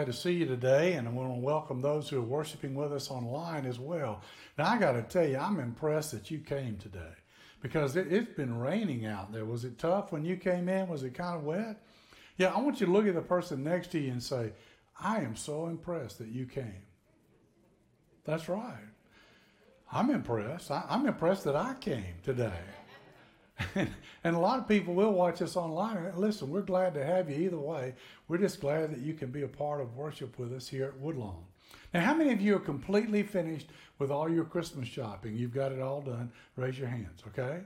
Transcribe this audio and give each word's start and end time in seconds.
Glad 0.00 0.06
to 0.06 0.12
see 0.14 0.32
you 0.32 0.46
today, 0.46 0.94
and 0.94 1.06
I 1.06 1.10
want 1.10 1.28
to 1.28 1.38
welcome 1.38 1.82
those 1.82 2.08
who 2.08 2.16
are 2.16 2.22
worshiping 2.22 2.74
with 2.74 2.90
us 2.90 3.10
online 3.10 3.66
as 3.66 3.78
well. 3.78 4.22
Now, 4.56 4.70
I 4.70 4.78
got 4.78 4.92
to 4.92 5.02
tell 5.02 5.28
you, 5.28 5.36
I'm 5.36 5.60
impressed 5.60 6.12
that 6.12 6.30
you 6.30 6.38
came 6.38 6.78
today 6.78 7.12
because 7.60 7.96
it, 7.96 8.10
has 8.10 8.24
been 8.28 8.58
raining 8.58 9.04
out 9.04 9.30
there. 9.30 9.44
Was 9.44 9.66
it 9.66 9.78
tough 9.78 10.10
when 10.10 10.24
you 10.24 10.38
came 10.38 10.70
in? 10.70 10.88
Was 10.88 11.02
it 11.02 11.12
kind 11.12 11.36
of 11.36 11.44
wet? 11.44 11.82
Yeah, 12.38 12.46
I 12.46 12.62
want 12.62 12.80
you 12.80 12.86
to 12.86 12.92
look 12.92 13.06
at 13.06 13.14
the 13.14 13.20
person 13.20 13.62
next 13.62 13.88
to 13.88 13.98
you 13.98 14.10
and 14.10 14.22
say, 14.22 14.52
I 14.98 15.18
am 15.18 15.36
so 15.36 15.66
impressed 15.66 16.16
that 16.16 16.28
you 16.28 16.46
came. 16.46 16.86
That's 18.24 18.48
right. 18.48 18.88
I'm 19.92 20.08
impressed. 20.08 20.70
I, 20.70 20.82
I'm 20.88 21.06
impressed 21.06 21.44
that 21.44 21.56
I 21.56 21.74
came 21.74 22.14
today. 22.22 22.62
and 24.24 24.36
a 24.36 24.38
lot 24.38 24.58
of 24.58 24.68
people 24.68 24.94
will 24.94 25.12
watch 25.12 25.42
us 25.42 25.56
online. 25.56 26.12
Listen, 26.16 26.50
we're 26.50 26.62
glad 26.62 26.94
to 26.94 27.04
have 27.04 27.30
you 27.30 27.36
either 27.36 27.58
way. 27.58 27.94
We're 28.28 28.38
just 28.38 28.60
glad 28.60 28.92
that 28.92 29.00
you 29.00 29.14
can 29.14 29.30
be 29.30 29.42
a 29.42 29.48
part 29.48 29.80
of 29.80 29.96
worship 29.96 30.38
with 30.38 30.52
us 30.52 30.68
here 30.68 30.86
at 30.86 30.98
Woodlawn. 30.98 31.44
Now, 31.92 32.00
how 32.00 32.14
many 32.14 32.32
of 32.32 32.40
you 32.40 32.56
are 32.56 32.60
completely 32.60 33.22
finished 33.22 33.68
with 33.98 34.10
all 34.10 34.28
your 34.28 34.44
Christmas 34.44 34.88
shopping? 34.88 35.36
You've 35.36 35.54
got 35.54 35.72
it 35.72 35.80
all 35.80 36.00
done. 36.00 36.30
Raise 36.56 36.78
your 36.78 36.88
hands, 36.88 37.22
okay? 37.28 37.60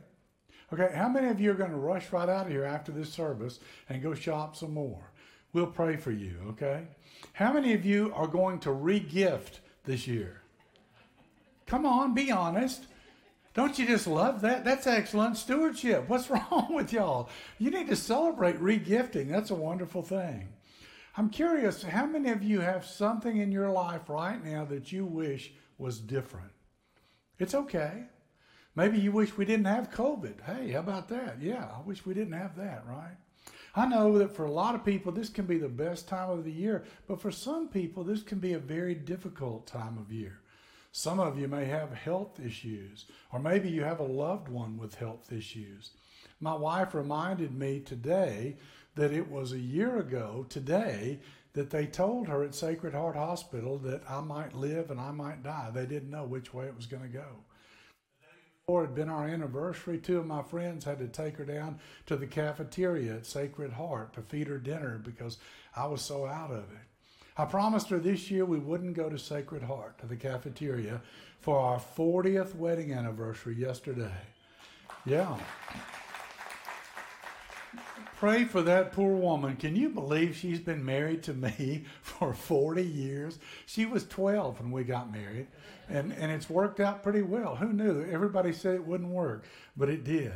Okay, 0.73 0.91
how 0.95 1.09
many 1.09 1.29
of 1.29 1.41
you 1.41 1.51
are 1.51 1.55
going 1.55 1.71
to 1.71 1.77
rush 1.77 2.11
right 2.11 2.29
out 2.29 2.47
of 2.47 2.53
here 2.53 2.65
after 2.65 2.91
this 2.91 3.13
service 3.13 3.61
and 3.89 4.03
go 4.03 4.15
shop 4.15 4.57
some 4.57 4.73
more? 4.73 5.11
We'll 5.53 5.67
pray 5.67 5.97
for 5.97 6.11
you, 6.11 6.37
okay? 6.49 6.85
How 7.35 7.53
many 7.53 7.75
of 7.75 7.85
you 7.85 8.13
are 8.15 8.27
going 8.27 8.59
to 8.61 8.71
regift 8.71 9.61
this 9.85 10.07
year? 10.09 10.41
Come 11.67 11.87
on, 11.87 12.15
be 12.15 12.31
honest. 12.31 12.87
Don't 13.55 13.79
you 13.79 13.87
just 13.87 14.09
love 14.09 14.41
that? 14.41 14.65
That's 14.65 14.87
excellent 14.87 15.37
stewardship. 15.37 16.09
What's 16.09 16.29
wrong 16.51 16.75
with 16.75 16.93
y'all? 16.93 17.29
You 17.59 17.71
need 17.71 17.89
to 17.89 17.97
celebrate 17.97 18.61
regifting. 18.61 19.31
That's 19.31 19.51
a 19.51 19.55
wonderful 19.55 20.03
thing. 20.03 20.49
I'm 21.17 21.31
curious, 21.31 21.85
how 21.85 22.07
many 22.07 22.31
of 22.31 22.43
you 22.43 22.61
have 22.61 22.85
something 22.85 23.37
in 23.37 23.53
your 23.53 23.71
life 23.71 24.09
right 24.09 24.45
now 24.45 24.65
that 24.65 24.91
you 24.91 25.07
wish 25.07 25.53
was 25.79 26.01
different? 26.01 26.51
It's 27.39 27.55
okay. 27.55 28.05
Maybe 28.75 28.99
you 28.99 29.13
wish 29.13 29.37
we 29.37 29.45
didn't 29.45 29.67
have 29.67 29.93
COVID. 29.93 30.41
Hey, 30.41 30.73
how 30.73 30.81
about 30.81 31.09
that? 31.11 31.41
Yeah, 31.41 31.69
I 31.73 31.81
wish 31.87 32.05
we 32.05 32.15
didn't 32.15 32.33
have 32.33 32.57
that, 32.57 32.85
right? 32.89 33.17
I 33.77 33.87
know 33.87 34.19
that 34.19 34.35
for 34.35 34.45
a 34.47 34.51
lot 34.51 34.75
of 34.75 34.85
people, 34.85 35.13
this 35.13 35.29
can 35.29 35.47
be 35.47 35.59
the 35.59 35.69
best 35.69 36.09
time 36.09 36.31
of 36.31 36.45
the 36.45 36.53
year, 36.53 36.85
but 37.07 37.21
for 37.21 37.31
some 37.31 37.69
people, 37.69 38.03
this 38.03 38.23
can 38.23 38.39
be 38.41 38.55
a 38.55 38.59
very 38.59 38.95
difficult 38.95 39.69
time 39.69 39.99
of 39.99 40.13
year. 40.13 40.41
Some 40.97 41.19
of 41.19 41.37
you 41.37 41.49
may 41.49 41.65
have 41.65 41.93
health 41.93 42.39
issues, 42.39 43.07
or 43.33 43.41
maybe 43.41 43.69
you 43.69 43.83
have 43.83 43.99
a 43.99 44.05
loved 44.05 44.49
one 44.49 44.79
with 44.79 44.95
health 44.95 45.33
issues. 45.33 45.91
My 46.39 46.55
wife 46.55 46.95
reminded 46.95 47.53
me 47.53 47.81
today 47.81 48.59
that 48.95 49.11
it 49.11 49.29
was 49.29 49.51
a 49.51 49.59
year 49.59 49.99
ago 49.99 50.47
today 50.49 51.19
that 51.55 51.71
they 51.71 51.87
told 51.87 52.29
her 52.29 52.45
at 52.45 52.55
Sacred 52.55 52.95
Heart 52.95 53.17
Hospital 53.17 53.77
that 53.79 54.09
I 54.09 54.21
might 54.21 54.55
live 54.55 54.93
and 54.93 55.01
I 55.01 55.11
might 55.11 55.43
die. 55.43 55.73
They 55.75 55.85
didn't 55.85 56.13
know 56.13 56.27
which 56.27 56.55
way 56.55 56.67
it 56.67 56.77
was 56.77 56.87
going 56.87 57.03
to 57.03 57.09
go. 57.09 57.27
The 58.21 58.27
day 58.27 58.39
before 58.61 58.85
it 58.85 58.87
had 58.87 58.95
been 58.95 59.11
our 59.11 59.27
anniversary, 59.27 59.99
two 59.99 60.21
of 60.21 60.27
my 60.27 60.45
friends 60.45 60.85
had 60.85 61.01
to 61.01 61.09
take 61.09 61.39
her 61.39 61.45
down 61.45 61.81
to 62.07 62.15
the 62.15 62.29
cafeteria 62.29 63.17
at 63.17 63.27
Sacred 63.27 63.73
Heart 63.73 64.13
to 64.13 64.23
feed 64.23 64.47
her 64.47 64.59
dinner 64.59 65.03
because 65.05 65.39
I 65.75 65.87
was 65.87 66.03
so 66.03 66.25
out 66.25 66.53
of 66.53 66.71
it. 66.71 66.94
I 67.37 67.45
promised 67.45 67.89
her 67.89 67.99
this 67.99 68.31
year 68.31 68.45
we 68.45 68.59
wouldn't 68.59 68.95
go 68.95 69.09
to 69.09 69.19
Sacred 69.19 69.63
Heart, 69.63 69.99
to 69.99 70.07
the 70.07 70.17
cafeteria, 70.17 71.01
for 71.41 71.59
our 71.59 71.81
40th 71.81 72.55
wedding 72.55 72.93
anniversary 72.93 73.57
yesterday. 73.57 74.15
Yeah. 75.05 75.37
Pray 78.17 78.45
for 78.45 78.63
that 78.63 78.93
poor 78.93 79.15
woman. 79.17 79.57
Can 79.57 79.75
you 79.75 79.89
believe 79.89 80.37
she's 80.37 80.61
been 80.61 80.85
married 80.85 81.25
to 81.25 81.35
me 81.35 81.85
for 82.03 82.33
40 82.33 82.83
years? 82.83 83.41
She 83.67 83.85
was 83.85 84.07
12 84.07 84.61
when 84.61 84.71
we 84.71 84.85
got 84.85 85.13
married, 85.13 85.49
and, 85.89 86.13
and 86.13 86.31
it's 86.31 86.49
worked 86.49 86.79
out 86.79 87.03
pretty 87.03 87.23
well. 87.23 87.57
Who 87.57 87.73
knew? 87.73 88.05
Everybody 88.05 88.53
said 88.53 88.77
it 88.77 88.87
wouldn't 88.87 89.11
work, 89.11 89.45
but 89.77 89.91
it 89.91 90.05
did. 90.05 90.33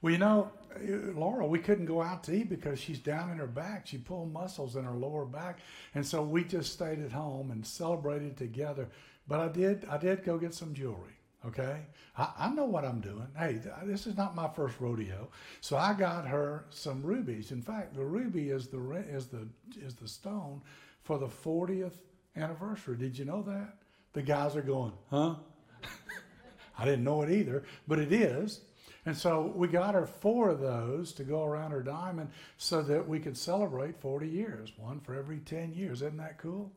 Well, 0.00 0.12
you 0.12 0.18
know, 0.18 0.50
Laura, 0.78 1.46
we 1.46 1.58
couldn't 1.58 1.86
go 1.86 2.00
out 2.00 2.24
to 2.24 2.32
eat 2.32 2.48
because 2.48 2.78
she's 2.78 2.98
down 2.98 3.30
in 3.30 3.38
her 3.38 3.46
back. 3.46 3.86
She 3.86 3.98
pulled 3.98 4.32
muscles 4.32 4.76
in 4.76 4.84
her 4.84 4.94
lower 4.94 5.24
back, 5.24 5.58
and 5.94 6.06
so 6.06 6.22
we 6.22 6.44
just 6.44 6.72
stayed 6.72 7.00
at 7.00 7.12
home 7.12 7.50
and 7.50 7.66
celebrated 7.66 8.36
together. 8.36 8.88
But 9.26 9.40
I 9.40 9.48
did, 9.48 9.86
I 9.90 9.98
did 9.98 10.24
go 10.24 10.38
get 10.38 10.54
some 10.54 10.74
jewelry. 10.74 11.14
Okay, 11.46 11.86
I, 12.18 12.32
I 12.38 12.50
know 12.50 12.66
what 12.66 12.84
I'm 12.84 13.00
doing. 13.00 13.26
Hey, 13.36 13.60
this 13.84 14.06
is 14.06 14.14
not 14.16 14.34
my 14.34 14.48
first 14.48 14.78
rodeo, 14.78 15.30
so 15.62 15.76
I 15.76 15.94
got 15.94 16.26
her 16.28 16.66
some 16.68 17.02
rubies. 17.02 17.50
In 17.50 17.62
fact, 17.62 17.94
the 17.94 18.04
ruby 18.04 18.50
is 18.50 18.68
the 18.68 18.78
is 19.08 19.28
the 19.28 19.48
is 19.80 19.94
the 19.94 20.06
stone 20.06 20.60
for 21.02 21.18
the 21.18 21.28
40th 21.28 21.94
anniversary. 22.36 22.96
Did 22.96 23.18
you 23.18 23.24
know 23.24 23.42
that? 23.42 23.78
The 24.12 24.22
guys 24.22 24.54
are 24.54 24.62
going, 24.62 24.92
huh? 25.10 25.36
I 26.78 26.84
didn't 26.84 27.04
know 27.04 27.22
it 27.22 27.30
either, 27.30 27.64
but 27.88 27.98
it 27.98 28.12
is. 28.12 28.60
And 29.06 29.16
so 29.16 29.52
we 29.54 29.68
got 29.68 29.94
her 29.94 30.06
four 30.06 30.50
of 30.50 30.60
those 30.60 31.12
to 31.14 31.24
go 31.24 31.44
around 31.44 31.70
her 31.70 31.82
diamond 31.82 32.30
so 32.58 32.82
that 32.82 33.08
we 33.08 33.18
could 33.18 33.36
celebrate 33.36 34.00
40 34.00 34.28
years, 34.28 34.72
one 34.76 35.00
for 35.00 35.14
every 35.14 35.38
10 35.38 35.72
years. 35.72 36.02
Isn't 36.02 36.18
that 36.18 36.38
cool? 36.38 36.70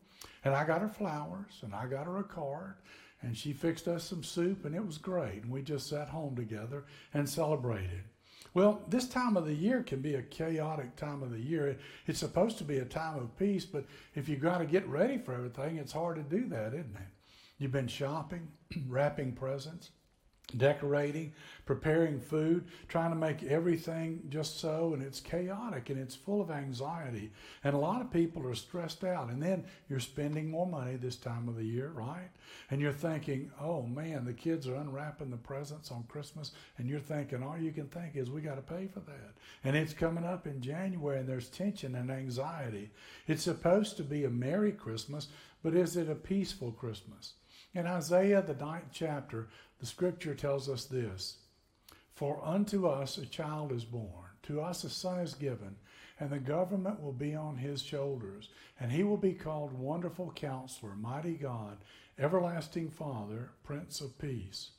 And 0.45 0.53
I 0.53 0.65
got 0.65 0.81
her 0.81 0.89
flowers 0.89 1.59
and 1.61 1.75
I 1.75 1.85
got 1.87 2.05
her 2.05 2.17
a 2.17 2.23
card 2.23 2.75
and 3.21 3.35
she 3.35 3.53
fixed 3.53 3.87
us 3.87 4.03
some 4.03 4.23
soup 4.23 4.65
and 4.65 4.75
it 4.75 4.85
was 4.85 4.97
great. 4.97 5.43
And 5.43 5.51
we 5.51 5.61
just 5.61 5.87
sat 5.87 6.09
home 6.09 6.35
together 6.35 6.85
and 7.13 7.27
celebrated. 7.27 8.03
Well, 8.53 8.83
this 8.87 9.07
time 9.07 9.35
of 9.35 9.45
the 9.45 9.53
year 9.53 9.81
can 9.81 10.01
be 10.01 10.15
a 10.15 10.21
chaotic 10.21 10.95
time 10.95 11.23
of 11.23 11.31
the 11.31 11.39
year. 11.39 11.77
It's 12.05 12.19
supposed 12.19 12.57
to 12.59 12.63
be 12.63 12.77
a 12.77 12.85
time 12.85 13.17
of 13.17 13.35
peace, 13.37 13.65
but 13.65 13.85
if 14.13 14.29
you've 14.29 14.41
got 14.41 14.59
to 14.59 14.65
get 14.65 14.87
ready 14.87 15.17
for 15.17 15.33
everything, 15.33 15.77
it's 15.77 15.91
hard 15.91 16.17
to 16.17 16.23
do 16.23 16.47
that, 16.49 16.67
isn't 16.73 16.95
it? 16.95 17.07
You've 17.57 17.71
been 17.71 17.87
shopping, 17.87 18.49
wrapping 18.87 19.33
presents, 19.33 19.89
decorating, 20.57 21.33
preparing 21.65 22.19
food, 22.19 22.65
trying 22.87 23.09
to 23.11 23.15
make 23.15 23.43
everything 23.43 24.21
just 24.29 24.59
so, 24.59 24.93
and 24.93 25.01
it's 25.01 25.19
chaotic 25.19 25.89
and 25.89 25.99
it's 25.99 26.15
full 26.15 26.41
of 26.41 26.51
anxiety. 26.51 27.31
And 27.63 27.73
a 27.73 27.79
lot 27.79 28.01
of 28.01 28.11
people 28.11 28.45
are 28.47 28.55
stressed 28.55 29.03
out. 29.03 29.29
And 29.29 29.41
then 29.41 29.63
you're 29.89 29.99
spending 29.99 30.49
more 30.49 30.67
money 30.67 30.95
this 30.95 31.15
time 31.15 31.47
of 31.47 31.55
the 31.55 31.63
year, 31.63 31.91
right? 31.93 32.29
And 32.69 32.81
you're 32.81 32.91
thinking, 32.91 33.51
oh 33.59 33.83
man, 33.83 34.25
the 34.25 34.33
kids 34.33 34.67
are 34.67 34.75
unwrapping 34.75 35.31
the 35.31 35.37
presents 35.37 35.91
on 35.91 36.03
Christmas. 36.07 36.51
And 36.77 36.87
you're 36.87 36.99
thinking, 36.99 37.41
all 37.41 37.57
you 37.57 37.71
can 37.71 37.87
think 37.87 38.15
is, 38.15 38.29
we 38.29 38.41
got 38.41 38.55
to 38.55 38.73
pay 38.73 38.87
for 38.87 38.99
that. 39.01 39.33
And 39.63 39.75
it's 39.75 39.93
coming 39.93 40.25
up 40.25 40.45
in 40.45 40.61
January 40.61 41.19
and 41.19 41.27
there's 41.27 41.49
tension 41.49 41.95
and 41.95 42.11
anxiety. 42.11 42.91
It's 43.27 43.43
supposed 43.43 43.97
to 43.97 44.03
be 44.03 44.25
a 44.25 44.29
Merry 44.29 44.71
Christmas, 44.71 45.29
but 45.63 45.75
is 45.75 45.95
it 45.95 46.09
a 46.09 46.15
peaceful 46.15 46.71
Christmas? 46.71 47.33
In 47.75 47.87
Isaiah, 47.87 48.43
the 48.43 48.53
ninth 48.53 48.89
chapter, 48.91 49.49
the 49.83 49.87
scripture 49.87 50.33
tells 50.33 50.69
us 50.69 50.85
this 50.85 51.39
For 52.13 52.39
unto 52.41 52.87
us 52.87 53.17
a 53.17 53.25
child 53.25 53.73
is 53.73 53.83
born, 53.83 54.29
to 54.43 54.61
us 54.61 54.85
a 54.85 54.89
son 54.89 55.19
is 55.19 55.33
given, 55.33 55.75
and 56.21 56.29
the 56.29 56.39
government 56.39 57.01
will 57.01 57.11
be 57.11 57.35
on 57.35 57.57
his 57.57 57.81
shoulders, 57.81 58.47
and 58.79 58.93
he 58.93 59.03
will 59.03 59.17
be 59.17 59.33
called 59.33 59.77
Wonderful 59.77 60.31
Counselor, 60.37 60.95
Mighty 60.95 61.33
God, 61.33 61.79
Everlasting 62.17 62.91
Father, 62.91 63.49
Prince 63.65 63.99
of 63.99 64.17
Peace. 64.17 64.71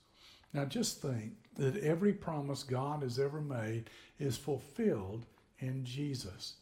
Now 0.55 0.65
just 0.65 1.03
think 1.03 1.35
that 1.59 1.77
every 1.77 2.15
promise 2.15 2.63
God 2.63 3.03
has 3.03 3.19
ever 3.19 3.43
made 3.43 3.91
is 4.19 4.39
fulfilled 4.39 5.27
in 5.59 5.85
Jesus. 5.85 6.55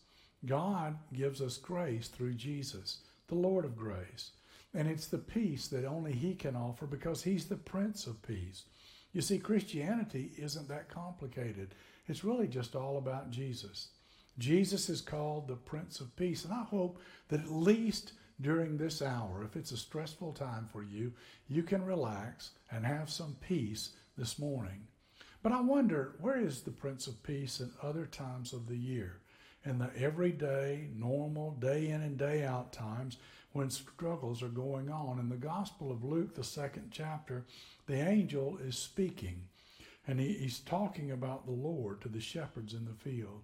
God 0.47 0.99
gives 1.12 1.41
us 1.41 1.59
grace 1.59 2.09
through 2.09 2.35
Jesus, 2.35 3.03
the 3.29 3.37
Lord 3.37 3.65
of 3.65 3.77
grace. 3.77 4.33
And 4.75 4.89
it's 4.89 5.07
the 5.07 5.19
peace 5.19 5.69
that 5.69 5.85
only 5.85 6.13
He 6.13 6.35
can 6.35 6.57
offer 6.57 6.87
because 6.87 7.23
He's 7.23 7.47
the 7.47 7.57
Prince 7.57 8.07
of 8.07 8.23
Peace. 8.23 8.65
You 9.13 9.21
see, 9.21 9.39
Christianity 9.39 10.33
isn't 10.39 10.69
that 10.69 10.89
complicated. 10.89 11.75
It's 12.09 12.25
really 12.25 12.49
just 12.49 12.75
all 12.75 12.97
about 12.97 13.31
Jesus. 13.31 13.89
Jesus 14.39 14.89
is 14.89 15.03
called 15.03 15.47
the 15.47 15.57
Prince 15.57 16.01
of 16.01 16.17
Peace. 16.17 16.45
And 16.45 16.55
I 16.55 16.63
hope 16.63 16.99
that 17.29 17.41
at 17.41 17.53
least 17.53 18.13
during 18.41 18.77
this 18.77 19.03
hour, 19.03 19.45
if 19.45 19.57
it's 19.57 19.73
a 19.73 19.77
stressful 19.77 20.33
time 20.33 20.69
for 20.73 20.83
you, 20.83 21.13
you 21.49 21.63
can 21.63 21.85
relax 21.85 22.53
and 22.71 22.87
have 22.87 23.11
some 23.11 23.37
peace 23.41 23.91
this 24.17 24.39
morning. 24.39 24.87
But 25.43 25.53
I 25.53 25.61
wonder, 25.61 26.15
where 26.21 26.41
is 26.41 26.63
the 26.63 26.71
Prince 26.71 27.07
of 27.07 27.23
Peace 27.23 27.61
in 27.61 27.71
other 27.83 28.07
times 28.07 28.53
of 28.53 28.69
the 28.69 28.77
year? 28.77 29.21
In 29.65 29.79
the 29.79 29.91
everyday, 29.97 30.89
normal, 30.97 31.53
day 31.53 31.89
in 31.89 32.01
and 32.03 32.17
day 32.17 32.45
out 32.45 32.73
times 32.73 33.19
when 33.53 33.71
struggles 33.71 34.43
are 34.43 34.49
going 34.49 34.91
on. 34.91 35.19
In 35.19 35.29
the 35.29 35.37
Gospel 35.37 35.91
of 35.91 36.05
Luke, 36.05 36.35
the 36.35 36.45
second 36.45 36.89
chapter, 36.91 37.45
the 37.87 38.07
angel 38.07 38.59
is 38.59 38.77
speaking 38.77 39.43
and 40.07 40.19
he, 40.19 40.33
he's 40.35 40.61
talking 40.61 41.11
about 41.13 41.47
the 41.47 41.53
Lord 41.53 42.01
to 42.01 42.09
the 42.09 42.21
shepherds 42.21 42.75
in 42.75 42.85
the 42.85 43.11
field. 43.11 43.43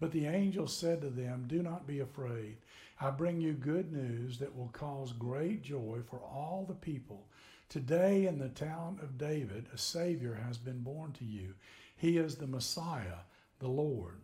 But 0.00 0.12
the 0.12 0.26
angel 0.26 0.66
said 0.66 1.00
to 1.02 1.10
them, 1.10 1.44
Do 1.46 1.62
not 1.62 1.86
be 1.86 2.00
afraid. 2.00 2.58
I 3.00 3.10
bring 3.10 3.40
you 3.40 3.52
good 3.52 3.92
news 3.92 4.38
that 4.38 4.56
will 4.56 4.70
cause 4.72 5.12
great 5.12 5.62
joy 5.62 5.98
for 6.08 6.18
all 6.18 6.64
the 6.66 6.74
people. 6.74 7.26
Today 7.68 8.26
in 8.26 8.38
the 8.38 8.48
town 8.48 8.98
of 9.02 9.18
David, 9.18 9.66
a 9.74 9.78
Savior 9.78 10.40
has 10.46 10.56
been 10.56 10.80
born 10.80 11.12
to 11.12 11.24
you. 11.24 11.54
He 11.96 12.16
is 12.16 12.36
the 12.36 12.46
Messiah, 12.46 13.24
the 13.58 13.68
Lord. 13.68 14.20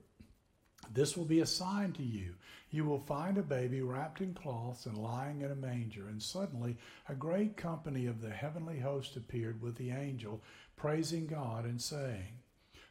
This 0.93 1.17
will 1.17 1.25
be 1.25 1.41
a 1.41 1.47
sign 1.47 1.93
to 1.93 2.03
you. 2.03 2.35
You 2.71 2.85
will 2.85 2.99
find 2.99 3.39
a 3.39 3.43
baby 3.43 3.81
wrapped 3.81 4.21
in 4.21 4.35
cloths 4.35 4.87
and 4.87 4.99
lying 4.99 5.43
in 5.43 5.51
a 5.51 5.57
manger. 5.57 6.09
And 6.09 6.23
suddenly 6.23 6.77
a 7.09 7.15
great 7.15 7.57
company 7.57 8.07
of 8.07 8.21
the 8.21 8.31
heavenly 8.31 8.81
host 8.81 9.17
appeared 9.17 9.63
with 9.63 9.77
the 9.77 9.91
angel, 9.91 10.43
praising 10.77 11.27
God 11.27 11.65
and 11.65 11.81
saying, 11.81 12.41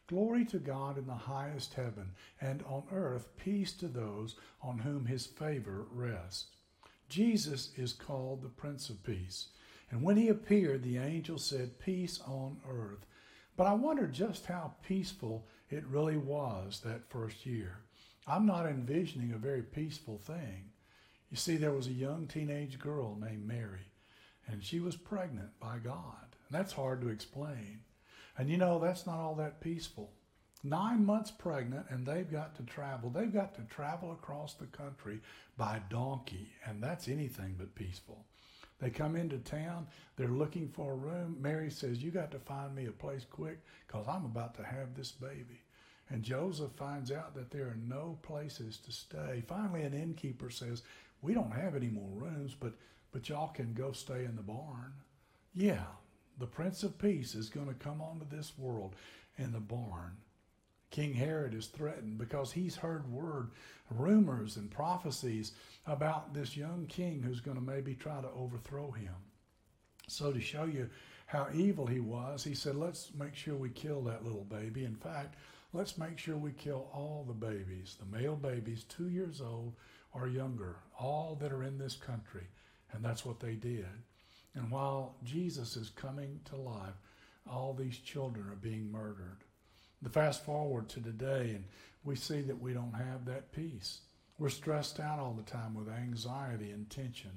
Glory 0.07 0.45
to 0.45 0.59
God 0.59 0.97
in 0.97 1.07
the 1.07 1.13
highest 1.13 1.73
heaven, 1.73 2.11
and 2.41 2.63
on 2.63 2.83
earth 2.91 3.29
peace 3.37 3.73
to 3.73 3.87
those 3.87 4.35
on 4.61 4.79
whom 4.79 5.05
his 5.05 5.25
favor 5.25 5.85
rests. 5.91 6.47
Jesus 7.09 7.71
is 7.77 7.93
called 7.93 8.41
the 8.41 8.49
Prince 8.49 8.89
of 8.89 9.03
Peace. 9.03 9.47
And 9.91 10.01
when 10.01 10.17
he 10.17 10.29
appeared, 10.29 10.83
the 10.83 10.97
angel 10.97 11.37
said, 11.37 11.79
Peace 11.79 12.19
on 12.25 12.57
earth. 12.69 13.05
But 13.55 13.67
I 13.67 13.73
wonder 13.73 14.07
just 14.07 14.47
how 14.47 14.73
peaceful 14.81 15.45
it 15.73 15.85
really 15.87 16.17
was 16.17 16.81
that 16.81 17.09
first 17.09 17.45
year. 17.45 17.79
I'm 18.27 18.45
not 18.45 18.67
envisioning 18.67 19.33
a 19.33 19.37
very 19.37 19.63
peaceful 19.63 20.17
thing. 20.17 20.69
You 21.31 21.37
see, 21.37 21.57
there 21.57 21.73
was 21.73 21.87
a 21.87 21.93
young 21.93 22.27
teenage 22.27 22.77
girl 22.77 23.17
named 23.19 23.47
Mary, 23.47 23.87
and 24.47 24.63
she 24.63 24.79
was 24.79 24.95
pregnant 24.95 25.59
by 25.59 25.79
God. 25.79 26.35
And 26.47 26.51
that's 26.57 26.73
hard 26.73 27.01
to 27.01 27.09
explain. 27.09 27.79
And 28.37 28.49
you 28.49 28.57
know, 28.57 28.79
that's 28.79 29.07
not 29.07 29.17
all 29.17 29.35
that 29.35 29.61
peaceful. 29.61 30.11
Nine 30.63 31.05
months 31.05 31.31
pregnant, 31.31 31.87
and 31.89 32.05
they've 32.05 32.31
got 32.31 32.55
to 32.55 32.63
travel. 32.63 33.09
They've 33.09 33.33
got 33.33 33.55
to 33.55 33.61
travel 33.63 34.11
across 34.11 34.53
the 34.53 34.67
country 34.67 35.19
by 35.57 35.81
donkey, 35.89 36.51
and 36.65 36.81
that's 36.81 37.07
anything 37.07 37.55
but 37.57 37.75
peaceful. 37.75 38.25
They 38.79 38.89
come 38.89 39.15
into 39.15 39.37
town, 39.39 39.87
they're 40.17 40.27
looking 40.27 40.69
for 40.69 40.91
a 40.91 40.95
room. 40.95 41.37
Mary 41.39 41.71
says, 41.71 42.03
You 42.03 42.11
got 42.11 42.31
to 42.31 42.39
find 42.39 42.75
me 42.75 42.85
a 42.85 42.91
place 42.91 43.25
quick 43.29 43.59
because 43.87 44.07
I'm 44.07 44.25
about 44.25 44.55
to 44.57 44.63
have 44.63 44.93
this 44.93 45.11
baby. 45.11 45.62
And 46.13 46.21
Joseph 46.21 46.73
finds 46.73 47.11
out 47.11 47.33
that 47.33 47.49
there 47.49 47.65
are 47.65 47.79
no 47.87 48.19
places 48.21 48.77
to 48.85 48.91
stay. 48.91 49.41
Finally, 49.47 49.81
an 49.81 49.95
innkeeper 49.95 50.51
says, 50.51 50.83
We 51.23 51.33
don't 51.33 51.51
have 51.51 51.75
any 51.75 51.87
more 51.87 52.07
rooms, 52.11 52.55
but, 52.57 52.73
but 53.11 53.27
y'all 53.27 53.47
can 53.47 53.73
go 53.73 53.93
stay 53.93 54.23
in 54.25 54.35
the 54.35 54.43
barn. 54.43 54.93
Yeah, 55.55 55.85
the 56.37 56.45
Prince 56.45 56.83
of 56.83 56.99
Peace 56.99 57.33
is 57.33 57.49
going 57.49 57.65
to 57.65 57.73
come 57.73 57.99
onto 57.99 58.27
this 58.29 58.53
world 58.59 58.95
in 59.39 59.53
the 59.53 59.59
barn. 59.59 60.17
King 60.91 61.15
Herod 61.15 61.55
is 61.55 61.65
threatened 61.65 62.19
because 62.19 62.51
he's 62.51 62.75
heard 62.75 63.11
word, 63.11 63.49
rumors, 63.89 64.55
and 64.55 64.69
prophecies 64.69 65.53
about 65.87 66.31
this 66.31 66.55
young 66.55 66.85
king 66.85 67.23
who's 67.23 67.41
going 67.41 67.57
to 67.57 67.63
maybe 67.63 67.95
try 67.95 68.21
to 68.21 68.29
overthrow 68.37 68.91
him. 68.91 69.15
So, 70.07 70.31
to 70.31 70.39
show 70.39 70.65
you 70.65 70.91
how 71.25 71.47
evil 71.55 71.87
he 71.87 72.01
was, 72.01 72.43
he 72.43 72.53
said, 72.53 72.75
Let's 72.75 73.09
make 73.17 73.33
sure 73.33 73.55
we 73.55 73.69
kill 73.69 74.03
that 74.03 74.23
little 74.23 74.43
baby. 74.43 74.85
In 74.85 74.95
fact, 74.95 75.37
let's 75.73 75.97
make 75.97 76.17
sure 76.17 76.37
we 76.37 76.51
kill 76.51 76.87
all 76.93 77.25
the 77.27 77.33
babies, 77.33 77.97
the 77.99 78.17
male 78.17 78.35
babies, 78.35 78.85
two 78.85 79.09
years 79.09 79.41
old 79.41 79.73
or 80.13 80.27
younger, 80.27 80.77
all 80.99 81.35
that 81.41 81.51
are 81.51 81.63
in 81.63 81.77
this 81.77 81.95
country. 81.95 82.47
And 82.91 83.03
that's 83.03 83.25
what 83.25 83.39
they 83.39 83.55
did. 83.55 83.87
And 84.55 84.69
while 84.69 85.15
Jesus 85.23 85.75
is 85.75 85.89
coming 85.89 86.39
to 86.45 86.55
life, 86.55 86.93
all 87.49 87.73
these 87.73 87.97
children 87.97 88.47
are 88.49 88.55
being 88.55 88.91
murdered. 88.91 89.39
The 90.01 90.09
fast 90.09 90.45
forward 90.45 90.89
to 90.89 91.01
today, 91.01 91.51
and 91.55 91.65
we 92.03 92.15
see 92.15 92.41
that 92.41 92.61
we 92.61 92.73
don't 92.73 92.93
have 92.93 93.25
that 93.25 93.51
peace. 93.51 94.01
We're 94.37 94.49
stressed 94.49 94.99
out 94.99 95.19
all 95.19 95.33
the 95.33 95.49
time 95.49 95.73
with 95.73 95.89
anxiety 95.89 96.71
and 96.71 96.89
tension. 96.89 97.31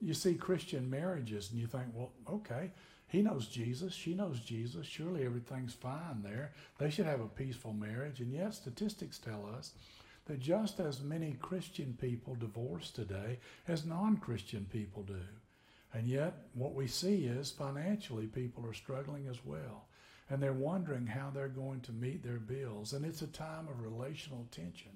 You 0.00 0.14
see 0.14 0.34
Christian 0.34 0.88
marriages, 0.88 1.50
and 1.50 1.60
you 1.60 1.66
think, 1.66 1.86
well, 1.92 2.12
okay, 2.28 2.70
he 3.14 3.22
knows 3.22 3.46
Jesus. 3.46 3.94
She 3.94 4.12
knows 4.12 4.40
Jesus. 4.40 4.84
Surely 4.84 5.24
everything's 5.24 5.72
fine 5.72 6.20
there. 6.24 6.50
They 6.78 6.90
should 6.90 7.06
have 7.06 7.20
a 7.20 7.28
peaceful 7.28 7.72
marriage. 7.72 8.18
And 8.18 8.32
yet, 8.32 8.54
statistics 8.54 9.18
tell 9.18 9.48
us 9.56 9.74
that 10.26 10.40
just 10.40 10.80
as 10.80 11.00
many 11.00 11.36
Christian 11.40 11.96
people 12.00 12.34
divorce 12.34 12.90
today 12.90 13.38
as 13.68 13.86
non 13.86 14.16
Christian 14.16 14.66
people 14.68 15.04
do. 15.04 15.20
And 15.92 16.08
yet, 16.08 16.34
what 16.54 16.74
we 16.74 16.88
see 16.88 17.26
is 17.26 17.52
financially 17.52 18.26
people 18.26 18.66
are 18.66 18.74
struggling 18.74 19.28
as 19.28 19.44
well. 19.44 19.86
And 20.28 20.42
they're 20.42 20.52
wondering 20.52 21.06
how 21.06 21.30
they're 21.30 21.46
going 21.46 21.82
to 21.82 21.92
meet 21.92 22.24
their 22.24 22.40
bills. 22.40 22.94
And 22.94 23.06
it's 23.06 23.22
a 23.22 23.28
time 23.28 23.68
of 23.68 23.80
relational 23.80 24.48
tension. 24.50 24.90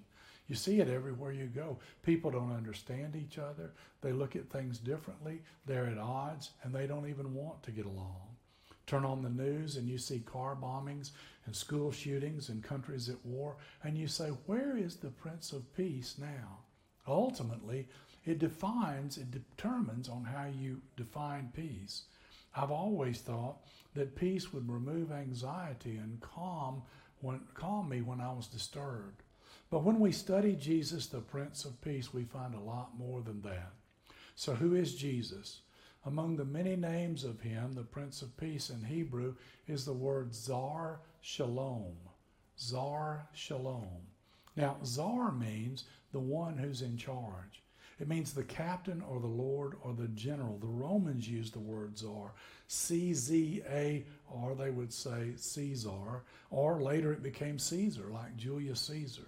You 0.49 0.55
see 0.55 0.81
it 0.81 0.89
everywhere 0.89 1.33
you 1.33 1.47
go. 1.47 1.79
People 2.03 2.31
don't 2.31 2.57
understand 2.57 3.15
each 3.15 3.39
other. 3.39 3.73
They 4.01 4.13
look 4.13 4.35
at 4.35 4.49
things 4.49 4.79
differently. 4.79 5.43
They're 5.67 5.87
at 5.87 5.99
odds 5.99 6.51
and 6.63 6.75
they 6.75 6.87
don't 6.87 7.09
even 7.09 7.35
want 7.35 7.63
to 7.65 7.71
get 7.71 7.85
along. 7.85 8.37
Turn 8.87 9.05
on 9.05 9.23
the 9.23 9.29
news 9.29 9.77
and 9.77 9.87
you 9.87 9.99
see 9.99 10.21
car 10.21 10.57
bombings 10.57 11.11
and 11.45 11.55
school 11.55 11.93
shootings 11.93 12.49
and 12.49 12.63
countries 12.63 13.11
at 13.11 13.25
war, 13.25 13.57
and 13.85 13.99
you 13.99 14.07
say, 14.07 14.29
Where 14.47 14.77
is 14.77 14.97
the 14.97 15.11
Prince 15.11 15.53
of 15.53 15.75
Peace 15.75 16.17
now? 16.19 16.61
Ultimately, 17.07 17.89
it 18.25 18.39
defines, 18.39 19.19
it 19.19 19.31
determines 19.31 20.09
on 20.09 20.25
how 20.25 20.47
you 20.47 20.81
define 20.97 21.53
peace. 21.55 22.05
I've 22.55 22.71
always 22.71 23.21
thought 23.21 23.59
that 23.95 24.17
peace 24.17 24.53
would 24.53 24.71
remove 24.71 25.13
anxiety 25.13 25.97
and 25.97 26.21
calm, 26.21 26.83
when, 27.21 27.41
calm 27.55 27.89
me 27.89 28.03
when 28.03 28.21
I 28.21 28.33
was 28.33 28.47
disturbed. 28.47 29.23
But 29.71 29.85
when 29.85 30.01
we 30.01 30.13
study 30.13 30.55
Jesus, 30.55 31.07
the 31.07 31.21
Prince 31.21 31.65
of 31.65 31.81
Peace, 31.83 32.13
we 32.13 32.25
find 32.25 32.55
a 32.55 32.61
lot 32.61 32.99
more 32.99 33.21
than 33.21 33.43
that. 33.43 33.73
So, 34.35 34.55
who 34.55 34.75
is 34.75 34.95
Jesus? 34.95 35.61
Among 36.07 36.37
the 36.37 36.45
many 36.45 36.77
names 36.77 37.25
of 37.25 37.41
him, 37.41 37.75
the 37.75 37.83
Prince 37.83 38.23
of 38.23 38.37
Peace 38.37 38.71
in 38.71 38.83
Hebrew 38.83 39.35
is 39.67 39.85
the 39.85 39.93
word 39.93 40.35
Zar 40.35 41.01
Shalom. 41.21 41.97
Zar 42.59 43.29
Shalom. 43.35 44.07
Now, 44.57 44.77
Zar 44.85 45.33
means 45.33 45.85
the 46.13 46.19
one 46.19 46.57
who's 46.57 46.83
in 46.83 46.97
charge. 46.97 47.63
It 48.01 48.09
means 48.09 48.33
the 48.33 48.45
captain 48.45 49.03
or 49.03 49.21
the 49.21 49.27
lord 49.27 49.75
or 49.83 49.93
the 49.93 50.09
general. 50.09 50.57
The 50.59 50.67
Romans 50.67 51.29
used 51.29 51.55
the 51.55 51.59
word 51.59 51.99
czar, 51.99 52.33
C 52.69 53.13
Z 53.13 53.63
A 53.69 54.05
R, 54.33 54.55
they 54.55 54.71
would 54.71 54.93
say 54.93 55.33
Caesar, 55.37 56.23
or 56.51 56.81
later 56.81 57.13
it 57.13 57.23
became 57.23 57.59
Caesar, 57.59 58.09
like 58.13 58.37
Julius 58.37 58.81
Caesar. 58.83 59.27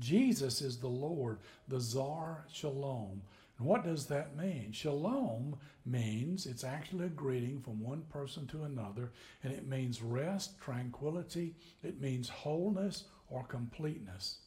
Jesus 0.00 0.60
is 0.60 0.78
the 0.78 0.88
Lord, 0.88 1.38
the 1.68 1.80
Czar 1.80 2.44
Shalom. 2.52 3.22
And 3.58 3.66
what 3.66 3.84
does 3.84 4.06
that 4.06 4.36
mean? 4.36 4.70
Shalom 4.72 5.56
means 5.86 6.46
it's 6.46 6.64
actually 6.64 7.06
a 7.06 7.10
greeting 7.10 7.60
from 7.60 7.80
one 7.80 8.02
person 8.10 8.46
to 8.48 8.64
another, 8.64 9.12
and 9.42 9.52
it 9.52 9.66
means 9.66 10.02
rest, 10.02 10.60
tranquility, 10.60 11.54
it 11.82 12.00
means 12.00 12.28
wholeness 12.28 13.04
or 13.30 13.44
completeness. 13.44 14.38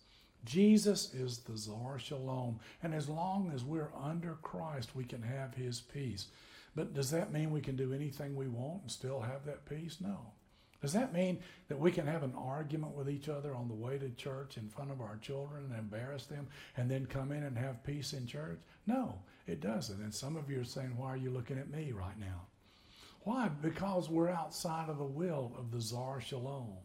Jesus 0.45 1.13
is 1.13 1.39
the 1.39 1.57
Czar 1.57 1.97
Shalom, 1.97 2.59
and 2.83 2.93
as 2.93 3.09
long 3.09 3.51
as 3.53 3.63
we're 3.63 3.91
under 3.99 4.35
Christ, 4.41 4.95
we 4.95 5.03
can 5.03 5.21
have 5.21 5.55
his 5.55 5.81
peace. 5.81 6.27
But 6.75 6.93
does 6.93 7.11
that 7.11 7.33
mean 7.33 7.51
we 7.51 7.61
can 7.61 7.75
do 7.75 7.93
anything 7.93 8.35
we 8.35 8.47
want 8.47 8.83
and 8.83 8.91
still 8.91 9.21
have 9.21 9.45
that 9.45 9.65
peace? 9.67 9.97
No. 9.99 10.33
Does 10.81 10.93
that 10.93 11.13
mean 11.13 11.39
that 11.67 11.79
we 11.79 11.91
can 11.91 12.07
have 12.07 12.23
an 12.23 12.33
argument 12.37 12.95
with 12.95 13.09
each 13.09 13.27
other 13.27 13.53
on 13.53 13.67
the 13.67 13.73
way 13.73 13.97
to 13.97 14.09
church 14.11 14.57
in 14.57 14.69
front 14.69 14.91
of 14.91 15.01
our 15.01 15.17
children 15.17 15.65
and 15.65 15.77
embarrass 15.77 16.25
them 16.25 16.47
and 16.77 16.89
then 16.89 17.05
come 17.05 17.31
in 17.31 17.43
and 17.43 17.57
have 17.57 17.83
peace 17.83 18.13
in 18.13 18.25
church? 18.25 18.59
No, 18.87 19.19
it 19.45 19.59
doesn't. 19.59 20.01
And 20.01 20.13
some 20.13 20.37
of 20.37 20.49
you 20.49 20.61
are 20.61 20.65
saying, 20.65 20.95
Why 20.95 21.09
are 21.09 21.17
you 21.17 21.31
looking 21.31 21.59
at 21.59 21.69
me 21.69 21.91
right 21.91 22.17
now? 22.17 22.47
Why? 23.23 23.49
Because 23.49 24.09
we're 24.09 24.29
outside 24.29 24.89
of 24.89 24.97
the 24.97 25.03
will 25.03 25.51
of 25.57 25.71
the 25.71 25.81
Czar 25.81 26.21
Shalom. 26.21 26.77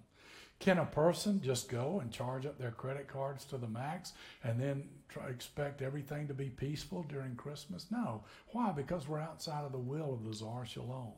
Can 0.58 0.78
a 0.78 0.86
person 0.86 1.40
just 1.42 1.68
go 1.68 2.00
and 2.00 2.10
charge 2.10 2.46
up 2.46 2.58
their 2.58 2.70
credit 2.70 3.06
cards 3.06 3.44
to 3.46 3.58
the 3.58 3.68
max 3.68 4.12
and 4.42 4.60
then 4.60 4.88
try, 5.08 5.28
expect 5.28 5.82
everything 5.82 6.26
to 6.28 6.34
be 6.34 6.48
peaceful 6.48 7.04
during 7.08 7.36
Christmas? 7.36 7.86
No. 7.90 8.24
Why? 8.52 8.72
Because 8.72 9.06
we're 9.06 9.20
outside 9.20 9.64
of 9.64 9.72
the 9.72 9.78
will 9.78 10.14
of 10.14 10.24
the 10.24 10.34
Czar 10.34 10.64
Shalom. 10.64 11.12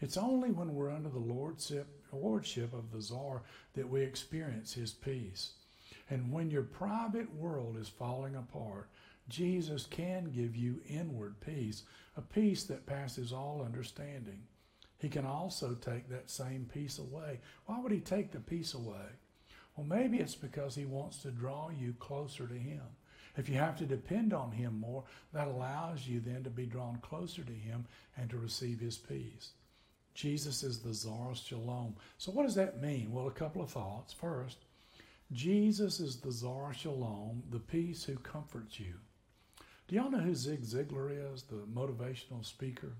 It's 0.00 0.16
only 0.16 0.50
when 0.50 0.74
we're 0.74 0.90
under 0.90 1.08
the 1.08 1.18
lordship, 1.18 1.86
lordship 2.12 2.72
of 2.72 2.90
the 2.90 3.00
czar 3.00 3.42
that 3.74 3.88
we 3.88 4.02
experience 4.02 4.72
his 4.74 4.92
peace. 4.92 5.52
And 6.10 6.30
when 6.30 6.50
your 6.50 6.62
private 6.62 7.34
world 7.34 7.76
is 7.76 7.88
falling 7.88 8.36
apart, 8.36 8.88
Jesus 9.28 9.86
can 9.86 10.30
give 10.30 10.54
you 10.54 10.82
inward 10.86 11.40
peace, 11.40 11.84
a 12.16 12.20
peace 12.20 12.64
that 12.64 12.86
passes 12.86 13.32
all 13.32 13.62
understanding. 13.64 14.42
He 14.98 15.08
can 15.08 15.24
also 15.24 15.74
take 15.74 16.08
that 16.08 16.30
same 16.30 16.68
peace 16.72 16.98
away. 16.98 17.40
Why 17.66 17.80
would 17.80 17.92
he 17.92 18.00
take 18.00 18.32
the 18.32 18.40
peace 18.40 18.74
away? 18.74 19.18
Well, 19.76 19.86
maybe 19.86 20.18
it's 20.18 20.36
because 20.36 20.74
he 20.74 20.84
wants 20.84 21.18
to 21.18 21.30
draw 21.30 21.70
you 21.70 21.94
closer 21.98 22.46
to 22.46 22.54
him. 22.54 22.82
If 23.36 23.48
you 23.48 23.56
have 23.56 23.76
to 23.78 23.86
depend 23.86 24.32
on 24.32 24.52
him 24.52 24.78
more, 24.78 25.04
that 25.32 25.48
allows 25.48 26.06
you 26.06 26.20
then 26.20 26.44
to 26.44 26.50
be 26.50 26.66
drawn 26.66 26.98
closer 26.98 27.42
to 27.42 27.52
him 27.52 27.86
and 28.16 28.30
to 28.30 28.38
receive 28.38 28.78
his 28.78 28.96
peace. 28.96 29.52
Jesus 30.14 30.62
is 30.62 30.78
the 30.78 30.94
Czar 30.94 31.34
Shalom. 31.34 31.96
So, 32.18 32.30
what 32.30 32.44
does 32.44 32.54
that 32.54 32.80
mean? 32.80 33.12
Well, 33.12 33.26
a 33.26 33.32
couple 33.32 33.62
of 33.62 33.70
thoughts. 33.70 34.12
First, 34.12 34.58
Jesus 35.32 36.00
is 36.00 36.16
the 36.16 36.30
Czar 36.30 36.72
Shalom, 36.72 37.42
the 37.50 37.58
peace 37.58 38.04
who 38.04 38.16
comforts 38.16 38.78
you. 38.78 38.94
Do 39.88 39.96
y'all 39.96 40.10
know 40.10 40.18
who 40.18 40.34
Zig 40.34 40.62
Ziglar 40.62 41.34
is, 41.34 41.42
the 41.42 41.66
motivational 41.74 42.44
speaker? 42.44 42.92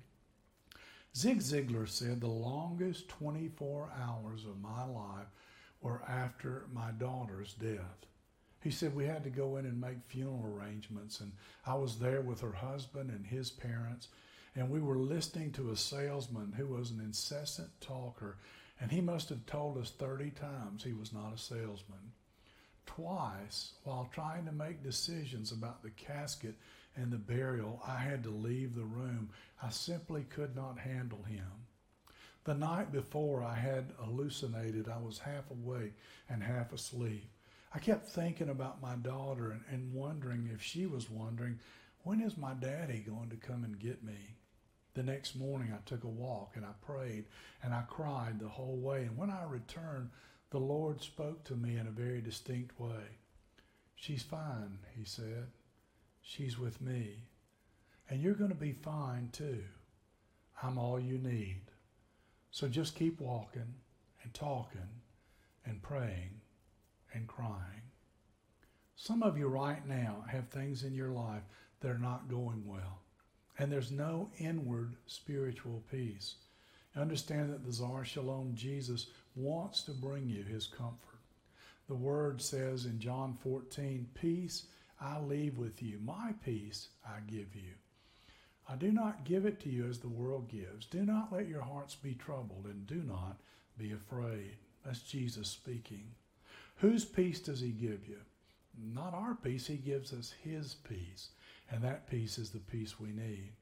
Zig 1.16 1.38
Ziglar 1.38 1.88
said 1.88 2.20
the 2.20 2.26
longest 2.26 3.08
24 3.08 3.90
hours 4.02 4.44
of 4.44 4.60
my 4.60 4.84
life 4.84 5.28
were 5.80 6.02
after 6.08 6.66
my 6.72 6.90
daughter's 6.90 7.54
death. 7.54 8.06
He 8.60 8.70
said 8.70 8.94
we 8.94 9.04
had 9.04 9.22
to 9.24 9.30
go 9.30 9.56
in 9.56 9.66
and 9.66 9.80
make 9.80 9.98
funeral 10.08 10.44
arrangements, 10.44 11.20
and 11.20 11.32
I 11.66 11.74
was 11.74 11.98
there 11.98 12.22
with 12.22 12.40
her 12.40 12.52
husband 12.52 13.10
and 13.10 13.24
his 13.24 13.50
parents, 13.50 14.08
and 14.56 14.70
we 14.70 14.80
were 14.80 14.98
listening 14.98 15.50
to 15.52 15.70
a 15.70 15.76
salesman 15.76 16.52
who 16.56 16.66
was 16.66 16.90
an 16.90 17.00
incessant 17.00 17.68
talker, 17.80 18.38
and 18.80 18.90
he 18.90 19.00
must 19.00 19.28
have 19.28 19.46
told 19.46 19.78
us 19.78 19.90
30 19.90 20.30
times 20.30 20.84
he 20.84 20.92
was 20.92 21.12
not 21.12 21.34
a 21.34 21.38
salesman. 21.38 22.12
Twice, 22.86 23.72
while 23.82 24.08
trying 24.12 24.44
to 24.46 24.52
make 24.52 24.82
decisions 24.82 25.50
about 25.50 25.82
the 25.82 25.90
casket 25.90 26.54
and 26.96 27.10
the 27.10 27.16
burial, 27.16 27.82
I 27.86 27.96
had 27.96 28.22
to 28.24 28.30
leave 28.30 28.74
the 28.74 28.84
room. 28.84 29.30
I 29.62 29.70
simply 29.70 30.24
could 30.24 30.54
not 30.54 30.78
handle 30.78 31.22
him. 31.24 31.66
The 32.44 32.54
night 32.54 32.92
before, 32.92 33.42
I 33.42 33.54
had 33.54 33.92
hallucinated. 33.98 34.88
I 34.88 34.98
was 34.98 35.18
half 35.18 35.50
awake 35.50 35.94
and 36.28 36.42
half 36.42 36.72
asleep. 36.72 37.30
I 37.74 37.78
kept 37.80 38.06
thinking 38.06 38.50
about 38.50 38.82
my 38.82 38.94
daughter 38.96 39.50
and, 39.50 39.62
and 39.70 39.92
wondering 39.92 40.50
if 40.52 40.62
she 40.62 40.86
was 40.86 41.10
wondering, 41.10 41.58
when 42.02 42.20
is 42.20 42.36
my 42.36 42.52
daddy 42.52 42.98
going 42.98 43.30
to 43.30 43.36
come 43.36 43.64
and 43.64 43.78
get 43.78 44.04
me? 44.04 44.36
The 44.94 45.02
next 45.02 45.34
morning, 45.34 45.72
I 45.74 45.80
took 45.88 46.04
a 46.04 46.08
walk 46.08 46.52
and 46.54 46.64
I 46.64 46.70
prayed 46.86 47.24
and 47.62 47.74
I 47.74 47.82
cried 47.82 48.38
the 48.38 48.48
whole 48.48 48.76
way. 48.76 49.02
And 49.02 49.16
when 49.16 49.30
I 49.30 49.42
returned, 49.44 50.10
the 50.50 50.58
Lord 50.58 51.02
spoke 51.02 51.42
to 51.44 51.56
me 51.56 51.76
in 51.76 51.86
a 51.88 51.90
very 51.90 52.20
distinct 52.20 52.78
way. 52.78 53.18
She's 53.96 54.22
fine, 54.22 54.78
he 54.96 55.04
said. 55.04 55.48
She's 56.22 56.58
with 56.58 56.80
me. 56.80 57.24
And 58.08 58.22
you're 58.22 58.34
going 58.34 58.50
to 58.50 58.56
be 58.56 58.72
fine 58.72 59.30
too. 59.32 59.64
I'm 60.62 60.78
all 60.78 61.00
you 61.00 61.18
need. 61.18 61.62
So 62.50 62.68
just 62.68 62.94
keep 62.94 63.20
walking 63.20 63.74
and 64.22 64.32
talking 64.32 65.02
and 65.66 65.82
praying 65.82 66.40
and 67.12 67.26
crying. 67.26 67.82
Some 68.94 69.22
of 69.22 69.36
you 69.36 69.48
right 69.48 69.86
now 69.86 70.24
have 70.28 70.48
things 70.48 70.84
in 70.84 70.94
your 70.94 71.10
life 71.10 71.42
that 71.80 71.90
are 71.90 71.98
not 71.98 72.28
going 72.28 72.62
well, 72.64 73.00
and 73.58 73.70
there's 73.70 73.90
no 73.90 74.30
inward 74.38 74.94
spiritual 75.06 75.82
peace. 75.90 76.36
Understand 76.96 77.52
that 77.52 77.64
the 77.64 77.72
Czar 77.72 78.04
Shalom 78.04 78.52
Jesus 78.54 79.08
wants 79.34 79.82
to 79.82 79.90
bring 79.92 80.28
you 80.28 80.42
his 80.42 80.66
comfort. 80.66 81.18
The 81.88 81.94
word 81.94 82.40
says 82.40 82.86
in 82.86 82.98
John 82.98 83.36
14, 83.42 84.06
Peace 84.14 84.66
I 85.00 85.20
leave 85.20 85.58
with 85.58 85.82
you, 85.82 85.98
my 86.02 86.32
peace 86.44 86.88
I 87.04 87.18
give 87.26 87.54
you. 87.54 87.72
I 88.68 88.76
do 88.76 88.90
not 88.90 89.24
give 89.24 89.44
it 89.44 89.60
to 89.60 89.68
you 89.68 89.86
as 89.86 89.98
the 89.98 90.08
world 90.08 90.48
gives. 90.48 90.86
Do 90.86 91.04
not 91.04 91.32
let 91.32 91.48
your 91.48 91.60
hearts 91.60 91.94
be 91.94 92.14
troubled, 92.14 92.64
and 92.64 92.86
do 92.86 93.02
not 93.02 93.40
be 93.76 93.92
afraid. 93.92 94.56
That's 94.84 95.02
Jesus 95.02 95.48
speaking. 95.48 96.06
Whose 96.76 97.04
peace 97.04 97.40
does 97.40 97.60
he 97.60 97.70
give 97.70 98.08
you? 98.08 98.18
Not 98.94 99.14
our 99.14 99.34
peace. 99.34 99.66
He 99.66 99.76
gives 99.76 100.12
us 100.12 100.32
his 100.42 100.74
peace. 100.88 101.30
And 101.70 101.82
that 101.82 102.08
peace 102.08 102.38
is 102.38 102.50
the 102.50 102.58
peace 102.58 103.00
we 103.00 103.10
need. 103.10 103.52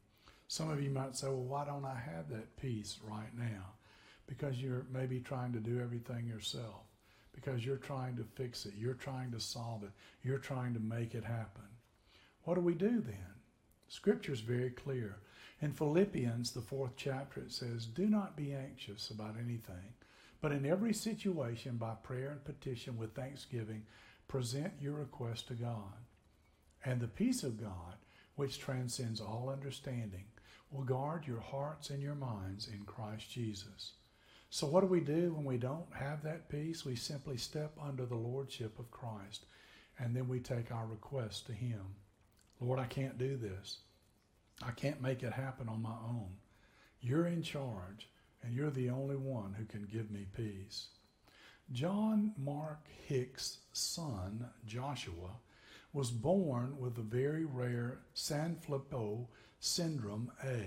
Some 0.48 0.70
of 0.70 0.82
you 0.82 0.90
might 0.90 1.16
say, 1.16 1.28
well, 1.28 1.44
why 1.44 1.64
don't 1.64 1.84
I 1.84 1.98
have 1.98 2.28
that 2.28 2.56
peace 2.56 2.98
right 3.02 3.36
now? 3.36 3.72
Because 4.26 4.58
you're 4.58 4.86
maybe 4.92 5.20
trying 5.20 5.52
to 5.52 5.60
do 5.60 5.80
everything 5.80 6.26
yourself. 6.26 6.82
Because 7.34 7.64
you're 7.64 7.76
trying 7.76 8.16
to 8.16 8.24
fix 8.34 8.66
it. 8.66 8.74
You're 8.76 8.94
trying 8.94 9.30
to 9.32 9.40
solve 9.40 9.82
it. 9.82 9.90
You're 10.22 10.38
trying 10.38 10.74
to 10.74 10.80
make 10.80 11.14
it 11.14 11.24
happen. 11.24 11.64
What 12.44 12.56
do 12.56 12.60
we 12.60 12.74
do 12.74 13.00
then? 13.00 13.32
Scripture 13.88 14.32
is 14.32 14.40
very 14.40 14.70
clear. 14.70 15.16
In 15.60 15.72
Philippians, 15.72 16.50
the 16.50 16.60
fourth 16.60 16.92
chapter, 16.96 17.40
it 17.40 17.52
says, 17.52 17.86
Do 17.86 18.06
not 18.06 18.36
be 18.36 18.52
anxious 18.52 19.10
about 19.10 19.36
anything, 19.38 19.94
but 20.40 20.50
in 20.50 20.66
every 20.66 20.92
situation, 20.92 21.76
by 21.76 21.94
prayer 22.02 22.30
and 22.30 22.44
petition 22.44 22.96
with 22.96 23.14
thanksgiving, 23.14 23.84
present 24.26 24.72
your 24.80 24.94
request 24.94 25.48
to 25.48 25.54
God. 25.54 25.94
And 26.84 27.00
the 27.00 27.08
peace 27.08 27.42
of 27.42 27.60
God, 27.60 27.96
which 28.36 28.58
transcends 28.58 29.20
all 29.20 29.50
understanding, 29.50 30.24
will 30.70 30.84
guard 30.84 31.26
your 31.26 31.40
hearts 31.40 31.90
and 31.90 32.02
your 32.02 32.14
minds 32.14 32.68
in 32.68 32.84
Christ 32.84 33.30
Jesus. 33.30 33.92
So, 34.50 34.66
what 34.66 34.80
do 34.80 34.86
we 34.86 35.00
do 35.00 35.32
when 35.32 35.44
we 35.44 35.56
don't 35.56 35.92
have 35.94 36.22
that 36.22 36.48
peace? 36.48 36.84
We 36.84 36.96
simply 36.96 37.36
step 37.36 37.72
under 37.80 38.04
the 38.04 38.16
lordship 38.16 38.78
of 38.78 38.90
Christ, 38.90 39.46
and 39.98 40.14
then 40.14 40.28
we 40.28 40.40
take 40.40 40.70
our 40.70 40.86
request 40.86 41.46
to 41.46 41.52
Him. 41.52 41.94
Lord, 42.60 42.78
I 42.78 42.84
can't 42.84 43.18
do 43.18 43.36
this. 43.36 43.78
I 44.62 44.70
can't 44.70 45.00
make 45.00 45.22
it 45.22 45.32
happen 45.32 45.68
on 45.68 45.82
my 45.82 45.96
own. 46.06 46.30
You're 47.00 47.26
in 47.26 47.42
charge 47.42 48.08
and 48.42 48.54
you're 48.54 48.70
the 48.70 48.90
only 48.90 49.16
one 49.16 49.54
who 49.54 49.64
can 49.64 49.88
give 49.90 50.10
me 50.10 50.26
peace. 50.36 50.88
John 51.72 52.32
Mark 52.36 52.86
Hicks' 53.06 53.58
son, 53.72 54.48
Joshua, 54.66 55.30
was 55.92 56.10
born 56.10 56.78
with 56.78 56.94
the 56.94 57.02
very 57.02 57.44
rare 57.44 57.98
Sanfilippo 58.14 59.26
syndrome 59.60 60.32
A, 60.42 60.66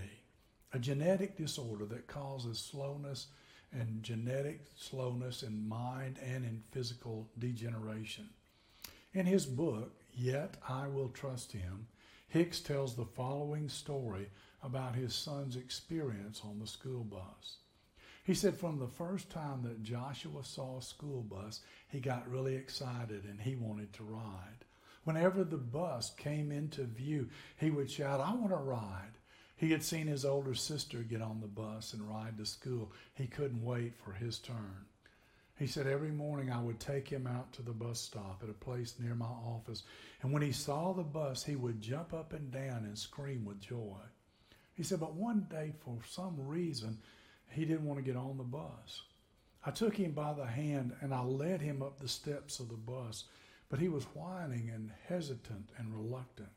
a 0.71 0.79
genetic 0.79 1.35
disorder 1.35 1.85
that 1.85 2.07
causes 2.07 2.59
slowness 2.59 3.27
and 3.71 4.03
genetic 4.03 4.61
slowness 4.77 5.43
in 5.43 5.67
mind 5.67 6.19
and 6.23 6.45
in 6.45 6.63
physical 6.71 7.29
degeneration. 7.39 8.29
In 9.13 9.25
his 9.25 9.45
book, 9.45 10.01
Yet 10.13 10.55
I 10.67 10.87
Will 10.87 11.09
Trust 11.09 11.51
Him, 11.51 11.87
Hicks 12.27 12.59
tells 12.59 12.95
the 12.95 13.05
following 13.05 13.69
story 13.69 14.29
about 14.61 14.95
his 14.95 15.13
son's 15.13 15.55
experience 15.55 16.41
on 16.43 16.59
the 16.59 16.67
school 16.67 17.03
bus. 17.03 17.57
He 18.23 18.33
said 18.33 18.57
from 18.57 18.79
the 18.79 18.87
first 18.87 19.29
time 19.29 19.61
that 19.63 19.83
Joshua 19.83 20.43
saw 20.43 20.77
a 20.77 20.81
school 20.81 21.21
bus, 21.21 21.61
he 21.87 21.99
got 21.99 22.29
really 22.29 22.55
excited 22.55 23.25
and 23.25 23.39
he 23.39 23.55
wanted 23.55 23.93
to 23.93 24.03
ride. 24.03 24.64
Whenever 25.05 25.43
the 25.43 25.57
bus 25.57 26.11
came 26.17 26.51
into 26.51 26.83
view, 26.83 27.29
he 27.57 27.69
would 27.69 27.89
shout, 27.89 28.19
I 28.19 28.33
want 28.33 28.49
to 28.49 28.57
ride. 28.57 29.17
He 29.55 29.71
had 29.71 29.83
seen 29.83 30.07
his 30.07 30.25
older 30.25 30.53
sister 30.53 30.97
get 31.03 31.21
on 31.21 31.39
the 31.39 31.47
bus 31.47 31.93
and 31.93 32.09
ride 32.09 32.37
to 32.37 32.45
school. 32.45 32.91
He 33.13 33.27
couldn't 33.27 33.63
wait 33.63 33.95
for 33.95 34.11
his 34.11 34.39
turn. 34.39 34.85
He 35.57 35.67
said 35.67 35.87
every 35.87 36.11
morning 36.11 36.51
I 36.51 36.61
would 36.61 36.79
take 36.81 37.07
him 37.07 37.25
out 37.25 37.53
to 37.53 37.61
the 37.61 37.71
bus 37.71 38.01
stop 38.01 38.41
at 38.43 38.49
a 38.49 38.53
place 38.53 38.95
near 38.99 39.15
my 39.15 39.25
office, 39.25 39.83
and 40.21 40.33
when 40.33 40.41
he 40.41 40.51
saw 40.51 40.91
the 40.91 41.03
bus, 41.03 41.45
he 41.45 41.55
would 41.55 41.79
jump 41.81 42.13
up 42.13 42.33
and 42.33 42.51
down 42.51 42.83
and 42.83 42.97
scream 42.97 43.45
with 43.45 43.61
joy. 43.61 43.99
He 44.73 44.83
said, 44.83 44.99
but 44.99 45.13
one 45.13 45.47
day, 45.49 45.71
for 45.79 45.99
some 46.09 46.35
reason, 46.37 46.97
he 47.49 47.63
didn't 47.63 47.85
want 47.85 47.99
to 47.99 48.03
get 48.03 48.17
on 48.17 48.37
the 48.37 48.43
bus. 48.43 49.03
I 49.65 49.71
took 49.71 49.95
him 49.95 50.11
by 50.11 50.33
the 50.33 50.45
hand 50.45 50.93
and 51.01 51.13
I 51.13 51.21
led 51.23 51.61
him 51.61 51.81
up 51.81 51.99
the 51.99 52.07
steps 52.09 52.59
of 52.59 52.67
the 52.67 52.75
bus, 52.75 53.23
but 53.69 53.79
he 53.79 53.87
was 53.87 54.03
whining 54.13 54.69
and 54.73 54.91
hesitant 55.07 55.69
and 55.77 55.93
reluctant. 55.93 56.49